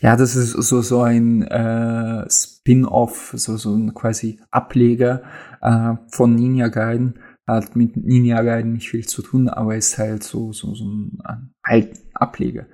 [0.00, 5.22] Ja, das ist so, so ein äh, Spin-off, so, so ein quasi Ableger
[5.60, 7.18] äh, von Ninja Gaiden.
[7.46, 11.52] Hat mit Ninja Gaiden nicht viel zu tun, aber ist halt so, so, so ein
[11.64, 12.66] halt Ableger.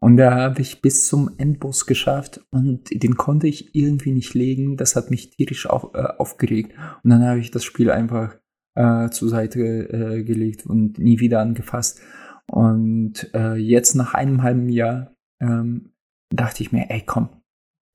[0.00, 4.76] Und da habe ich bis zum Endboss geschafft und den konnte ich irgendwie nicht legen.
[4.76, 6.72] Das hat mich tierisch auf, äh, aufgeregt.
[7.02, 8.36] Und dann habe ich das Spiel einfach
[8.76, 12.00] äh, zur Seite äh, gelegt und nie wieder angefasst.
[12.46, 15.92] Und äh, jetzt nach einem halben Jahr ähm,
[16.34, 17.28] dachte ich mir, ey, komm,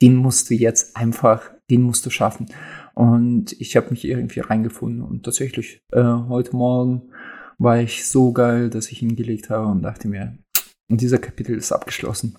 [0.02, 2.48] den musst du jetzt einfach, den musst du schaffen.
[2.94, 7.12] Und ich habe mich irgendwie reingefunden und tatsächlich äh, heute Morgen
[7.58, 10.38] war ich so geil, dass ich ihn gelegt habe und dachte mir,
[10.90, 12.38] und dieser Kapitel ist abgeschlossen.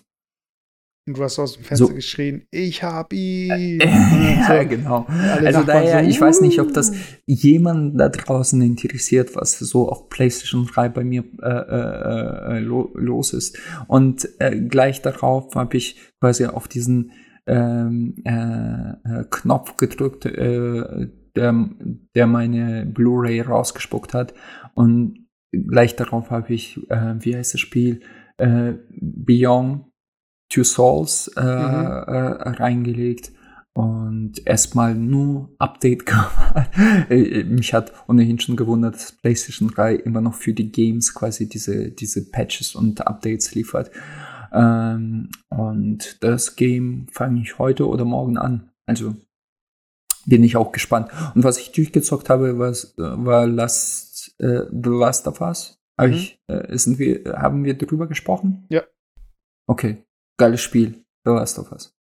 [1.06, 1.94] Und du hast aus dem Fenster So.
[1.94, 3.78] geschrien, ich hab ihn.
[3.82, 4.68] ja, So.
[4.68, 5.06] genau.
[5.06, 6.92] Alle Also Nachbarn daher, so, ich weiß nicht, ob "Uh." das
[7.26, 12.90] jemand da draußen interessiert, was so auf PlayStation 3 bei mir äh, äh, äh, lo
[12.94, 13.58] los ist.
[13.86, 17.10] Und äh, gleich darauf habe ich quasi auf diesen
[17.46, 21.68] ähm, äh, äh, Knopf gedrückt, äh, der,
[22.14, 24.32] der meine Blu-ray rausgespuckt hat.
[24.72, 28.00] Und gleich darauf habe ich, äh, wie heißt das Spiel,
[28.38, 29.84] äh, Beyond
[30.50, 31.46] Two Souls äh, mhm.
[31.46, 33.32] äh, reingelegt
[33.74, 36.70] und erstmal nur Update gemacht.
[37.10, 41.48] Äh, mich hat ohnehin schon gewundert, dass PlayStation 3 immer noch für die Games quasi
[41.48, 43.90] diese, diese Patches und Updates liefert.
[44.52, 48.70] Ähm, und das Game fange ich heute oder morgen an.
[48.86, 49.16] Also
[50.26, 51.10] bin ich auch gespannt.
[51.34, 55.80] Und was ich durchgezockt habe, war, war Last, äh, The Last of Us.
[55.98, 56.14] Hab mhm.
[56.14, 58.66] ich, äh, sind wir, haben wir darüber gesprochen?
[58.68, 58.84] Ja.
[59.66, 60.03] Okay.
[60.36, 61.04] Geiles Spiel.
[61.24, 61.94] The Last of Us.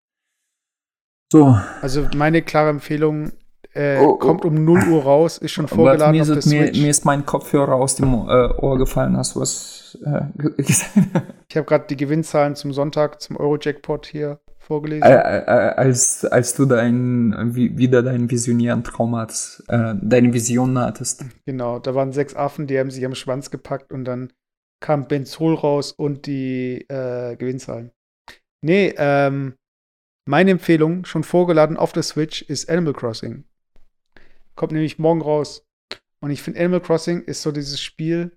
[1.31, 1.57] So.
[1.81, 3.31] Also meine klare Empfehlung,
[3.73, 4.17] äh, oh, oh.
[4.17, 7.73] kommt um 0 Uhr raus, ist schon vorgeladen mir, ist, mir, mir, ist mein Kopfhörer
[7.73, 9.17] aus dem äh, Ohr gefallen.
[9.17, 10.25] Hast du was äh,
[10.61, 10.91] gesagt?
[11.49, 15.03] ich habe gerade die Gewinnzahlen zum Sonntag, zum Euro-Jackpot hier vorgelesen.
[15.03, 21.25] als, als du dein, wieder deinen visionären Traum hattest, äh, deine Vision hattest.
[21.45, 24.31] Genau, da waren sechs Affen, die haben sich am Schwanz gepackt und dann
[24.79, 27.91] kam Benzol raus und die äh, Gewinnzahlen.
[28.63, 29.55] Nee, ähm,
[30.25, 33.43] meine Empfehlung, schon vorgeladen auf der Switch, ist Animal Crossing.
[34.55, 35.67] Kommt nämlich morgen raus.
[36.21, 38.31] Und ich finde, Animal Crossing ist so dieses Spiel,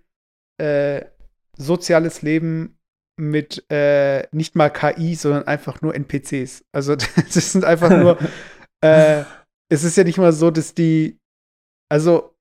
[0.59, 1.05] äh,
[1.57, 2.77] soziales Leben
[3.16, 6.64] mit äh, nicht mal KI, sondern einfach nur NPCs.
[6.72, 6.97] Also
[7.35, 8.18] das sind einfach nur,
[8.81, 9.22] äh,
[9.70, 11.20] es ist ja nicht mal so, dass die,
[11.89, 12.37] also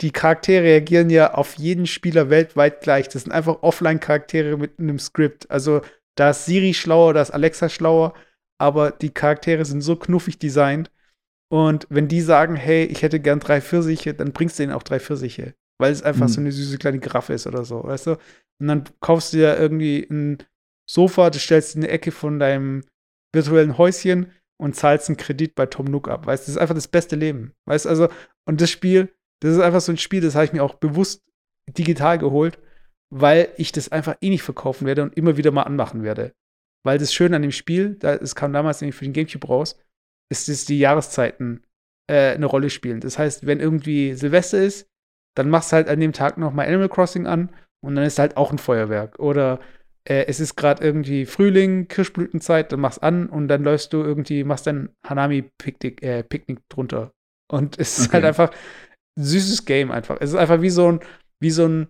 [0.00, 3.08] die Charaktere reagieren ja auf jeden Spieler weltweit gleich.
[3.08, 5.50] Das sind einfach Offline-Charaktere mit einem Skript.
[5.50, 5.82] Also
[6.16, 8.14] da ist Siri schlauer, da ist Alexa schlauer,
[8.58, 10.90] aber die Charaktere sind so knuffig designt.
[11.52, 14.82] Und wenn die sagen, hey, ich hätte gern drei Pfirsiche, dann bringst du denen auch
[14.82, 15.54] drei Pfirsiche.
[15.78, 16.32] Weil es einfach mhm.
[16.32, 18.10] so eine süße kleine Giraffe ist oder so, weißt du?
[18.58, 20.38] Und dann kaufst du dir irgendwie ein
[20.88, 22.84] Sofa, du stellst in eine Ecke von deinem
[23.34, 26.26] virtuellen Häuschen und zahlst einen Kredit bei Tom Nook ab.
[26.26, 27.52] Weißt du, das ist einfach das beste Leben.
[27.66, 28.08] Weißt du, also,
[28.46, 31.22] und das Spiel, das ist einfach so ein Spiel, das habe ich mir auch bewusst
[31.68, 32.58] digital geholt,
[33.10, 36.32] weil ich das einfach eh nicht verkaufen werde und immer wieder mal anmachen werde.
[36.84, 39.78] Weil das Schöne an dem Spiel, da, es kam damals nämlich für den Gamecube raus,
[40.30, 41.64] ist, dass die Jahreszeiten
[42.08, 43.00] äh, eine Rolle spielen.
[43.00, 44.88] Das heißt, wenn irgendwie Silvester ist,
[45.36, 47.50] dann machst du halt an dem Tag noch mal Animal Crossing an
[47.84, 49.18] und dann ist halt auch ein Feuerwerk.
[49.18, 49.60] Oder
[50.04, 54.44] äh, es ist gerade irgendwie Frühling, Kirschblütenzeit, dann machst an und dann läufst du irgendwie,
[54.44, 57.12] machst dein Hanami-Picknick äh, Picknick drunter.
[57.48, 58.26] Und es ist halt okay.
[58.38, 58.50] halt einfach
[59.18, 60.16] ein süßes Game einfach.
[60.20, 61.00] Es ist einfach wie so ein,
[61.40, 61.88] wie so ein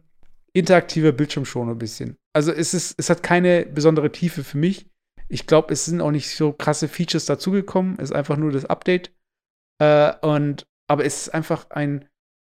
[0.57, 2.17] interaktiver Bildschirmschoner ein bisschen.
[2.33, 4.91] Also es ist, es hat keine besondere Tiefe für mich.
[5.29, 7.97] Ich glaube, es sind auch nicht so krasse Features dazugekommen.
[7.99, 9.13] Es ist einfach nur das Update.
[9.79, 12.09] Äh, und, aber es ist einfach ein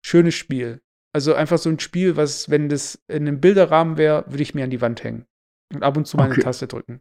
[0.04, 0.80] schönes Spiel.
[1.12, 4.64] Also einfach so ein Spiel, was, wenn das in einem Bilderrahmen wäre, würde ich mir
[4.64, 5.26] an die Wand hängen.
[5.74, 6.42] Und ab und zu meine okay.
[6.42, 7.00] Taste drücken.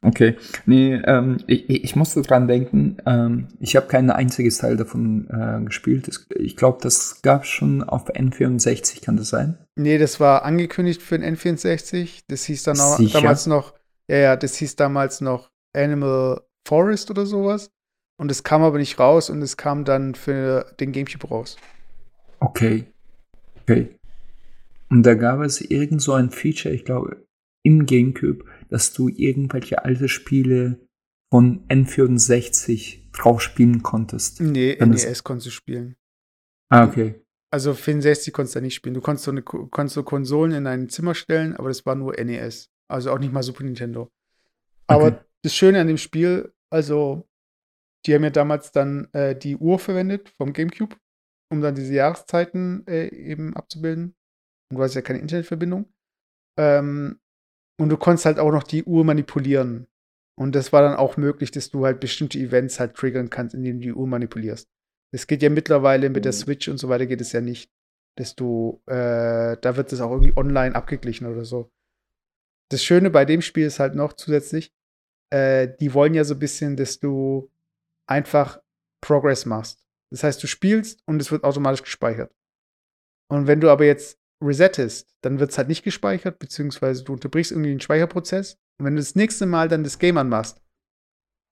[0.00, 5.28] Okay, nee, ähm, ich, ich musste dran denken, ähm, ich habe kein einziges Teil davon
[5.28, 6.08] äh, gespielt.
[6.36, 9.58] Ich glaube, das gab es schon auf N64, kann das sein?
[9.74, 12.22] Nee, das war angekündigt für den N64.
[12.28, 13.74] Das hieß dann auch, damals noch,
[14.08, 17.70] ja, ja, das hieß damals noch Animal Forest oder sowas.
[18.20, 21.56] Und es kam aber nicht raus und es kam dann für den Gamecube raus.
[22.40, 22.84] Okay.
[23.62, 23.88] Okay.
[24.90, 27.24] Und da gab es irgend so ein Feature, ich glaube,
[27.62, 30.80] im Gamecube, dass du irgendwelche alte Spiele
[31.30, 34.40] von N64 drauf spielen konntest.
[34.40, 35.96] Nee, NES konntest du spielen.
[36.70, 37.22] Ah, okay.
[37.50, 38.94] Also 64 konntest du nicht spielen.
[38.94, 42.14] Du konntest so, eine, konntest so Konsolen in ein Zimmer stellen, aber das war nur
[42.22, 42.70] NES.
[42.90, 44.10] Also auch nicht mal Super Nintendo.
[44.86, 45.20] Aber okay.
[45.42, 47.28] das Schöne an dem Spiel, also
[48.06, 50.96] die haben ja damals dann äh, die Uhr verwendet vom GameCube,
[51.50, 54.14] um dann diese Jahreszeiten äh, eben abzubilden.
[54.70, 55.92] Und du hast ja keine Internetverbindung.
[56.58, 57.20] Ähm,
[57.78, 59.86] und du konntest halt auch noch die Uhr manipulieren.
[60.36, 63.80] Und das war dann auch möglich, dass du halt bestimmte Events halt triggern kannst, indem
[63.80, 64.68] du die Uhr manipulierst.
[65.12, 66.36] Das geht ja mittlerweile mit der mhm.
[66.36, 67.70] Switch und so weiter geht es ja nicht,
[68.16, 71.70] dass du, äh, da wird das auch irgendwie online abgeglichen oder so.
[72.70, 74.72] Das Schöne bei dem Spiel ist halt noch zusätzlich,
[75.30, 77.50] äh, die wollen ja so ein bisschen, dass du
[78.06, 78.60] einfach
[79.00, 79.84] Progress machst.
[80.10, 82.32] Das heißt, du spielst und es wird automatisch gespeichert.
[83.28, 87.52] Und wenn du aber jetzt resettest, dann wird es halt nicht gespeichert, beziehungsweise du unterbrichst
[87.52, 88.56] irgendwie den Speicherprozess.
[88.78, 90.62] Und wenn du das nächste Mal dann das Game anmachst,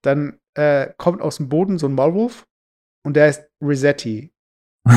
[0.05, 2.47] dann äh, kommt aus dem Boden so ein Maulwurf
[3.05, 4.33] und der heißt Resetti.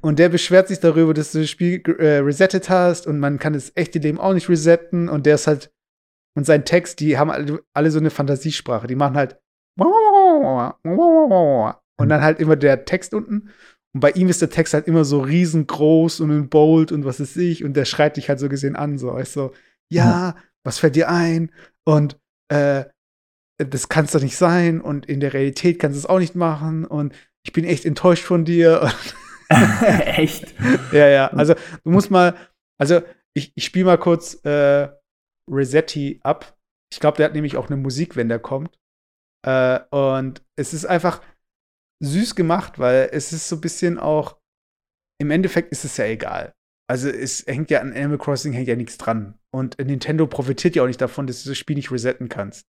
[0.00, 3.52] und der beschwert sich darüber, dass du das Spiel äh, resettet hast und man kann
[3.52, 5.70] das echte Leben auch nicht resetten und der ist halt
[6.36, 9.38] und sein Text, die haben alle, alle so eine Fantasiesprache, die machen halt
[9.76, 9.84] und
[12.08, 13.50] dann halt immer der Text unten
[13.94, 17.20] und bei ihm ist der Text halt immer so riesengroß und in bold und was
[17.20, 19.52] ist ich und der schreit dich halt so gesehen an, so, weißt so,
[19.90, 21.52] ja, was fällt dir ein?
[21.84, 22.18] Und
[22.48, 22.84] äh,
[23.58, 26.34] das kann es doch nicht sein und in der Realität kannst du es auch nicht
[26.34, 27.14] machen und
[27.46, 28.92] ich bin echt enttäuscht von dir.
[29.48, 30.54] Echt?
[30.92, 31.26] ja, ja.
[31.28, 32.34] Also du musst mal,
[32.80, 33.02] also
[33.34, 34.88] ich, ich spiele mal kurz äh,
[35.48, 36.56] Resetti ab.
[36.92, 38.78] Ich glaube, der hat nämlich auch eine Musik, wenn der kommt.
[39.46, 41.20] Äh, und es ist einfach
[42.02, 44.38] süß gemacht, weil es ist so ein bisschen auch,
[45.20, 46.54] im Endeffekt ist es ja egal.
[46.90, 49.38] Also es hängt ja an Animal Crossing hängt ja nichts dran.
[49.50, 52.66] Und Nintendo profitiert ja auch nicht davon, dass du das Spiel nicht resetten kannst.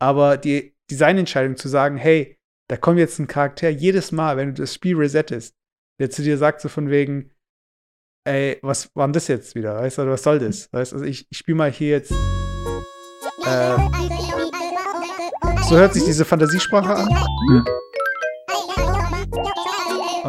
[0.00, 2.38] Aber die Designentscheidung zu sagen, hey,
[2.68, 5.54] da kommt jetzt ein Charakter jedes Mal, wenn du das Spiel resettest,
[6.00, 7.30] der zu dir sagt so von wegen,
[8.26, 9.76] ey, was war denn das jetzt wieder?
[9.76, 10.72] Weißt du, was soll das?
[10.72, 12.12] Weißt also ich, ich spiele mal hier jetzt.
[13.44, 13.76] Äh,
[15.68, 17.08] so hört sich diese Fantasiesprache an.
[17.10, 17.64] Ja.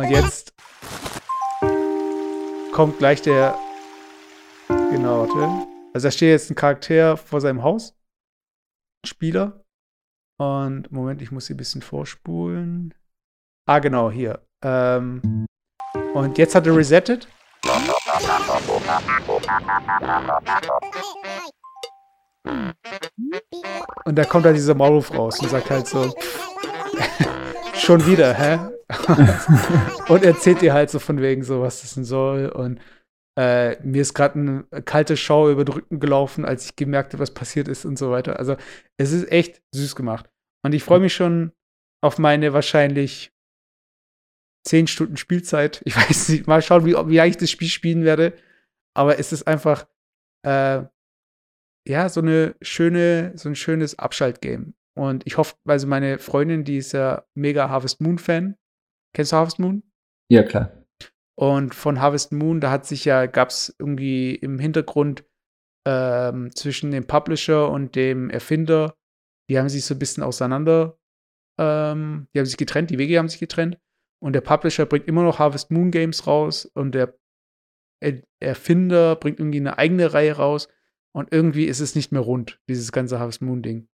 [0.05, 0.53] Und jetzt
[2.73, 3.57] kommt gleich der.
[4.67, 5.67] Genau, warte.
[5.95, 7.95] Also da steht jetzt ein Charakter vor seinem Haus.
[9.03, 9.65] Spieler.
[10.37, 12.93] Und Moment, ich muss hier ein bisschen vorspulen.
[13.67, 14.45] Ah, genau, hier.
[14.63, 15.47] Ähm,
[16.13, 17.27] und jetzt hat er resettet.
[24.05, 26.13] Und da kommt da dieser Maulwurf raus und sagt halt so,
[27.73, 28.74] schon wieder, hä?
[30.09, 32.49] und erzählt ihr halt so von wegen so, was das denn soll.
[32.49, 32.79] Und
[33.37, 37.21] äh, mir ist gerade eine kalte Schau über den Rücken gelaufen, als ich gemerkt habe,
[37.21, 38.39] was passiert ist und so weiter.
[38.39, 38.55] Also
[38.97, 40.29] es ist echt süß gemacht.
[40.63, 41.51] Und ich freue mich schon
[42.01, 43.31] auf meine wahrscheinlich
[44.65, 45.81] zehn Stunden Spielzeit.
[45.85, 48.33] Ich weiß nicht, mal schauen, wie, wie ich das Spiel spielen werde.
[48.95, 49.87] Aber es ist einfach,
[50.45, 50.83] äh,
[51.87, 54.73] ja, so eine schöne, so ein schönes Abschaltgame.
[54.97, 58.55] Und ich hoffe, also meine Freundin, die ist ja mega Harvest Moon Fan.
[59.15, 59.81] Kennst du Harvest Moon?
[60.29, 60.71] Ja, klar.
[61.35, 65.25] Und von Harvest Moon, da hat sich ja, gab es irgendwie im Hintergrund
[65.87, 68.95] ähm, zwischen dem Publisher und dem Erfinder,
[69.49, 70.97] die haben sich so ein bisschen auseinander,
[71.59, 73.79] ähm, die haben sich getrennt, die Wege haben sich getrennt.
[74.21, 77.17] Und der Publisher bringt immer noch Harvest Moon Games raus und der
[78.39, 80.67] Erfinder bringt irgendwie eine eigene Reihe raus.
[81.13, 83.87] Und irgendwie ist es nicht mehr rund, dieses ganze Harvest Moon Ding.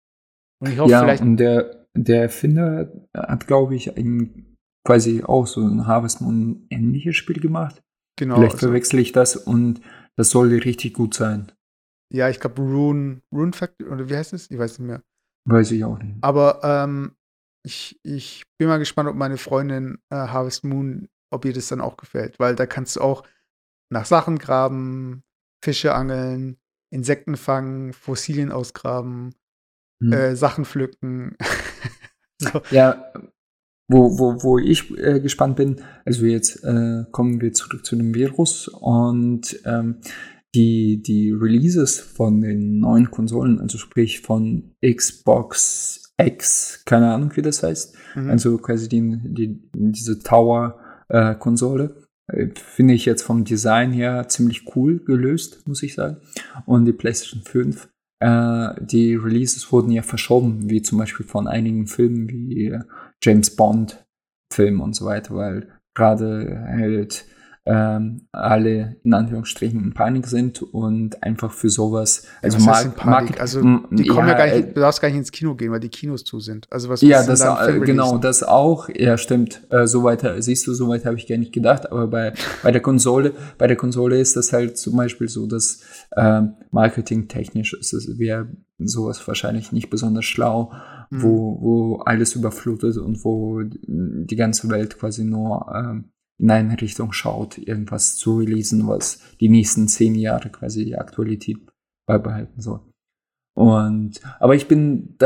[0.60, 1.22] Und ich hoffe, ja, vielleicht.
[1.22, 4.51] Und der, der Erfinder hat, glaube ich, ein,
[4.84, 7.82] quasi auch so ein Harvest Moon ähnliches Spiel gemacht.
[8.18, 8.36] Genau.
[8.36, 9.82] Vielleicht also, verwechsel ich das und
[10.16, 11.52] das soll richtig gut sein.
[12.14, 14.52] Ja, ich glaube Rune, Rune Factory, oder wie heißt es?
[14.52, 15.02] Ich weiß nicht mehr.
[15.46, 16.18] Weiß ich auch nicht.
[16.22, 17.16] Aber ähm,
[17.64, 21.82] ich, ich bin mal gespannt, ob meine Freundin äh, Harvest Moon, ob ihr das dann
[21.82, 22.40] auch gefällt.
[22.40, 23.24] Weil da kannst du auch
[23.90, 25.24] nach Sachen graben,
[25.64, 26.58] Fische angeln,
[26.92, 29.34] Insekten fangen, Fossilien ausgraben,
[30.02, 30.14] hm.
[30.14, 31.38] äh, Sachen pflücken.
[32.38, 32.62] so.
[32.72, 33.14] Ja,
[33.92, 38.16] wo, wo, wo ich äh, gespannt bin, also jetzt äh, kommen wir zurück zu dem
[38.16, 39.98] Virus und ähm,
[40.56, 47.42] die, die Releases von den neuen Konsolen, also sprich von Xbox X, keine Ahnung, wie
[47.42, 48.30] das heißt, mhm.
[48.30, 51.96] also quasi die, die, diese Tower-Konsole,
[52.28, 56.18] äh, finde ich jetzt vom Design her ziemlich cool gelöst, muss ich sagen.
[56.66, 57.90] Und die PlayStation 5
[58.22, 62.82] äh, die Releases wurden ja verschoben, wie zum Beispiel von einigen Filmen wie äh,
[63.24, 64.04] James Bond
[64.52, 67.26] Film und so weiter, weil gerade halt
[67.64, 72.26] ähm, alle in Anführungsstrichen in Panik sind und einfach für sowas.
[72.42, 73.40] Also, ja, Mark, Panik?
[73.40, 75.72] also die kommen ja, ja, gar nicht, äh, du darfst gar nicht ins Kino gehen,
[75.72, 76.68] weil die Kinos zu sind.
[76.72, 78.90] Also was Ja, das da genau, das auch.
[78.90, 79.62] Ja, stimmt.
[79.70, 81.92] Äh, so weiter, siehst du, so weit habe ich gar nicht gedacht.
[81.92, 85.82] Aber bei, bei der Konsole, bei der Konsole ist das halt zum Beispiel so, dass
[86.16, 86.42] äh,
[86.72, 88.48] marketingtechnisch ist es wäre
[88.80, 90.72] sowas wahrscheinlich nicht besonders schlau,
[91.12, 91.22] mhm.
[91.22, 97.14] wo, wo alles überflutet und wo die ganze Welt quasi nur ähm, in eine Richtung
[97.14, 101.58] schaut, irgendwas zu releasen, was die nächsten zehn Jahre quasi die Aktualität
[102.08, 102.82] beibehalten soll.
[103.54, 105.18] Und aber ich bin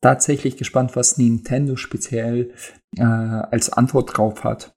[0.00, 2.52] tatsächlich gespannt, was Nintendo speziell
[2.96, 4.74] äh, als Antwort drauf hat,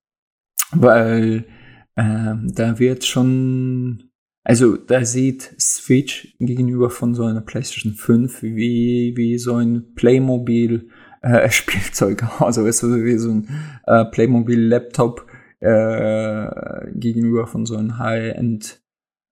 [0.71, 1.45] weil
[1.95, 4.11] äh, da wird schon,
[4.43, 10.89] also da sieht Switch gegenüber von so einer PlayStation 5 wie wie so ein Playmobil
[11.21, 13.49] äh, Spielzeug, also wie so ein
[13.87, 15.25] äh, Playmobil Laptop
[15.59, 18.81] äh, gegenüber von so einem High-End,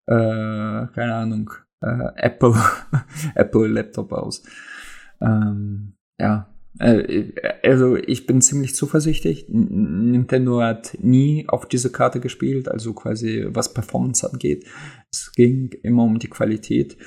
[0.07, 1.51] äh, keine Ahnung,
[1.81, 2.55] äh, Apple,
[3.35, 4.43] Apple Laptop aus.
[5.19, 6.50] Ähm, ja,
[6.81, 9.45] also ich bin ziemlich zuversichtlich.
[9.49, 14.65] Nintendo hat nie auf diese Karte gespielt, also quasi was Performance angeht.
[15.11, 16.97] Es ging immer um die Qualität.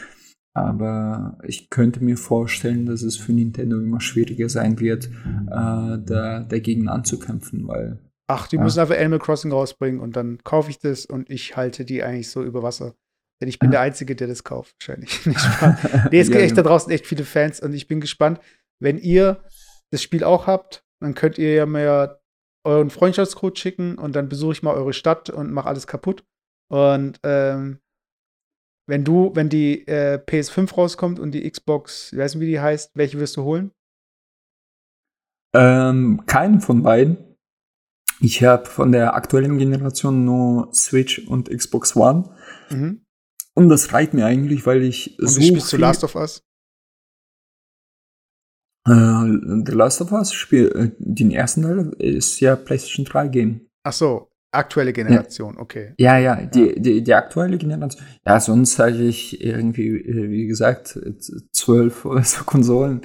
[0.57, 5.11] Aber ich könnte mir vorstellen, dass es für Nintendo immer schwieriger sein wird, äh,
[5.49, 7.99] da dagegen anzukämpfen, weil
[8.29, 8.63] Ach, die ja.
[8.63, 12.31] müssen einfach Animal Crossing rausbringen und dann kaufe ich das und ich halte die eigentlich
[12.31, 12.95] so über Wasser.
[13.41, 13.73] Denn ich bin ja.
[13.73, 15.27] der Einzige, der das kauft, wahrscheinlich.
[16.11, 18.39] nee, es gibt echt da draußen echt viele Fans und ich bin gespannt,
[18.79, 19.43] wenn ihr
[19.95, 22.21] das Spiel auch habt, dann könnt ihr ja mir
[22.67, 26.25] euren Freundschaftscode schicken und dann besuche ich mal eure Stadt und mache alles kaputt.
[26.71, 27.79] Und ähm,
[28.89, 32.61] wenn du, wenn die äh, PS5 rauskommt und die Xbox, ich weiß nicht, wie die
[32.61, 33.71] heißt, welche wirst du holen?
[35.55, 37.37] Ähm, keinen von beiden.
[38.21, 42.35] Ich habe von der aktuellen Generation nur Switch und Xbox One.
[42.71, 43.05] Mhm.
[43.55, 45.41] Und das reicht mir eigentlich, weil ich und so.
[45.41, 46.43] Spielst du Last of Us?
[48.87, 53.61] Äh, The Last of Us Spiel, äh, den ersten Teil ist ja PlayStation 3 Game.
[53.83, 55.61] Ach so, aktuelle Generation, ja.
[55.61, 55.95] okay.
[55.99, 58.03] Ja, ja, die, die, die aktuelle Generation.
[58.27, 60.99] Ja, sonst hatte ich irgendwie, äh, wie gesagt,
[61.53, 63.01] zwölf oder so Konsolen.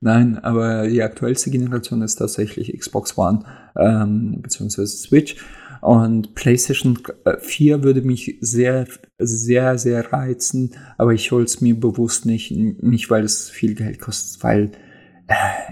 [0.00, 3.44] Nein, aber die aktuellste Generation ist tatsächlich Xbox One
[3.76, 5.36] ähm, beziehungsweise Switch.
[5.80, 6.98] Und PlayStation
[7.40, 8.86] 4 würde mich sehr,
[9.18, 13.98] sehr, sehr reizen, aber ich hole es mir bewusst nicht, nicht weil es viel Geld
[13.98, 14.70] kostet, weil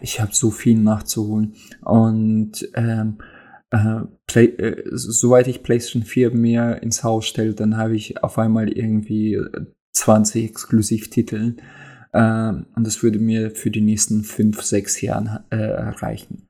[0.00, 1.54] ich habe so viel nachzuholen.
[1.82, 3.18] Und ähm,
[3.70, 8.38] äh, Play, äh, soweit ich PlayStation 4 mir ins Haus stelle, dann habe ich auf
[8.38, 9.40] einmal irgendwie
[9.92, 11.56] 20 Exklusivtitel.
[12.12, 16.46] Äh, und das würde mir für die nächsten 5, 6 Jahre äh, reichen.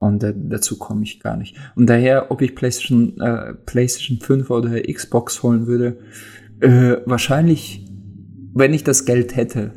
[0.00, 1.56] Und äh, dazu komme ich gar nicht.
[1.76, 5.98] Und daher, ob ich PlayStation, äh, PlayStation 5 oder Xbox holen würde,
[6.60, 7.86] äh, wahrscheinlich,
[8.52, 9.72] wenn ich das Geld hätte,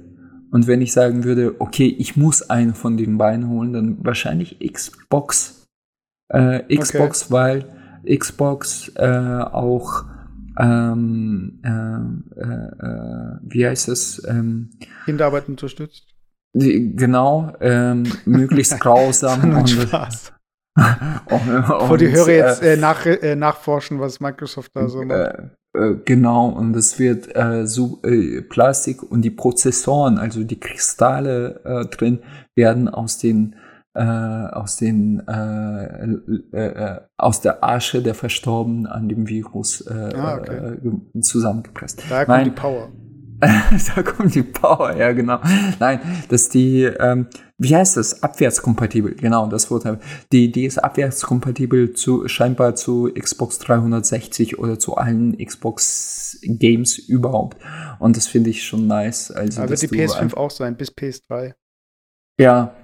[0.52, 4.60] und wenn ich sagen würde, okay, ich muss einen von den beiden holen, dann wahrscheinlich
[4.60, 5.68] Xbox.
[6.30, 7.34] Äh, Xbox, okay.
[7.34, 7.66] weil
[8.18, 10.06] Xbox äh, auch
[10.60, 14.26] ähm, äh, äh wie heißt es?
[14.28, 14.72] Ähm,
[15.06, 16.08] Kinderarbeit unterstützt.
[16.54, 19.56] Die, genau, ähm, möglichst grausam.
[19.56, 20.34] und, Spaß.
[20.76, 25.36] und, und, Bevor die Hörer jetzt äh, nach, äh, nachforschen, was Microsoft da so macht.
[25.74, 31.62] Äh, genau, und es wird äh, so äh, Plastik und die Prozessoren, also die Kristalle
[31.64, 32.20] äh, drin,
[32.56, 33.56] werden aus den
[33.94, 40.78] äh, aus den äh, aus der Asche der Verstorbenen an dem Virus ah, okay.
[41.22, 42.04] zusammengepresst.
[42.08, 42.92] Da kommt Nein, die Power.
[43.96, 45.40] da kommt die Power, ja genau.
[45.80, 47.28] Nein, dass die, ähm,
[47.58, 48.24] wie heißt das?
[48.24, 49.86] Abwärtskompatibel, genau, das Wort
[50.32, 57.58] Die, die ist abwärtskompatibel zu, scheinbar zu Xbox 360 oder zu allen Xbox Games überhaupt.
[58.00, 59.32] Und das finde ich schon nice.
[59.32, 61.54] Also, Aber wird die PS5 auch sein, bis PS3.
[62.40, 62.76] Ja,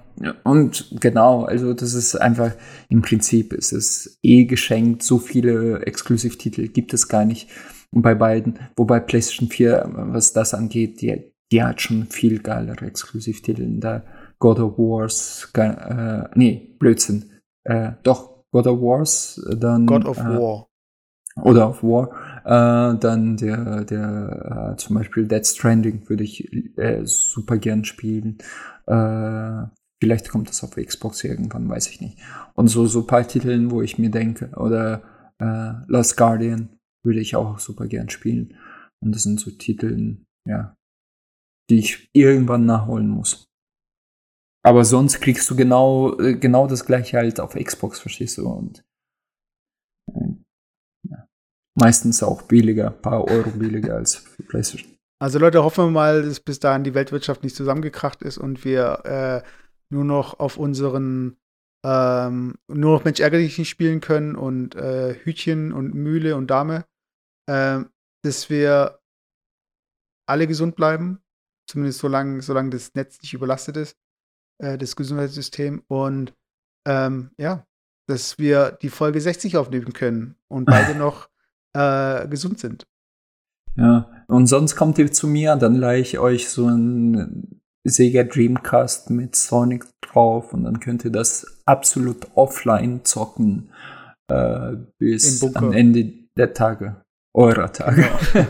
[0.44, 2.52] und genau, also das ist einfach,
[2.88, 7.48] im Prinzip ist es eh geschenkt, so viele Exklusivtitel gibt es gar nicht
[8.02, 8.58] bei beiden.
[8.76, 13.80] Wobei PlayStation 4, was das angeht, die, die hat schon viel geilere Exklusivtitel.
[13.80, 14.04] Da
[14.38, 17.30] God of Wars, äh, nee, Blödsinn.
[17.64, 19.86] Äh, doch, God of Wars, dann.
[19.86, 20.68] God of äh, War.
[21.36, 22.10] Oder of War.
[22.44, 28.38] Äh, dann der, der äh, zum Beispiel Dead Stranding würde ich äh, super gern spielen.
[28.86, 29.66] Äh,
[30.00, 32.18] vielleicht kommt das auf Xbox irgendwann, weiß ich nicht.
[32.54, 35.02] Und so, so paar Titeln, wo ich mir denke, oder
[35.38, 36.68] äh, Lost Guardian,
[37.04, 38.56] würde ich auch super gern spielen.
[39.02, 40.16] Und das sind so Titel,
[40.48, 40.76] ja,
[41.70, 43.46] die ich irgendwann nachholen muss.
[44.64, 48.48] Aber sonst kriegst du genau, äh, genau das gleiche halt auf Xbox, verstehst du?
[48.48, 48.82] Und
[50.10, 50.34] äh,
[51.10, 51.28] ja.
[51.78, 54.96] meistens auch billiger, paar Euro billiger als für PlayStation.
[55.20, 59.04] Also Leute, hoffen wir mal, dass bis dahin die Weltwirtschaft nicht zusammengekracht ist und wir
[59.04, 59.48] äh,
[59.90, 61.36] nur noch auf unseren
[61.84, 66.86] ähm, nur noch Mensch ärgerlich nicht spielen können und äh, Hütchen und Mühle und Dame
[67.46, 67.80] äh,
[68.22, 68.98] dass wir
[70.26, 71.20] alle gesund bleiben,
[71.68, 73.96] zumindest solange, solange das Netz nicht überlastet ist,
[74.58, 75.82] äh, das Gesundheitssystem.
[75.88, 76.34] Und
[76.86, 77.66] ähm, ja,
[78.08, 81.28] dass wir die Folge 60 aufnehmen können und beide noch
[81.74, 82.86] äh, gesund sind.
[83.76, 89.10] Ja, und sonst kommt ihr zu mir, dann leihe ich euch so ein Sega Dreamcast
[89.10, 93.72] mit Sonic drauf und dann könnt ihr das absolut offline zocken
[94.28, 96.04] äh, bis am Ende
[96.36, 97.03] der Tage
[97.34, 98.08] eurer Tage.
[98.32, 98.46] Genau.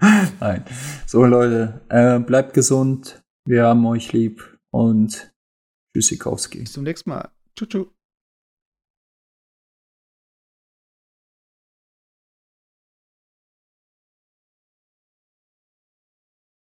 [0.40, 0.64] Nein.
[1.06, 3.22] So, Leute, äh, bleibt gesund.
[3.46, 5.32] Wir haben euch lieb und
[5.94, 6.60] Tschüssikowski.
[6.60, 7.30] Bis zum nächsten Mal.
[7.56, 7.86] Tschüss.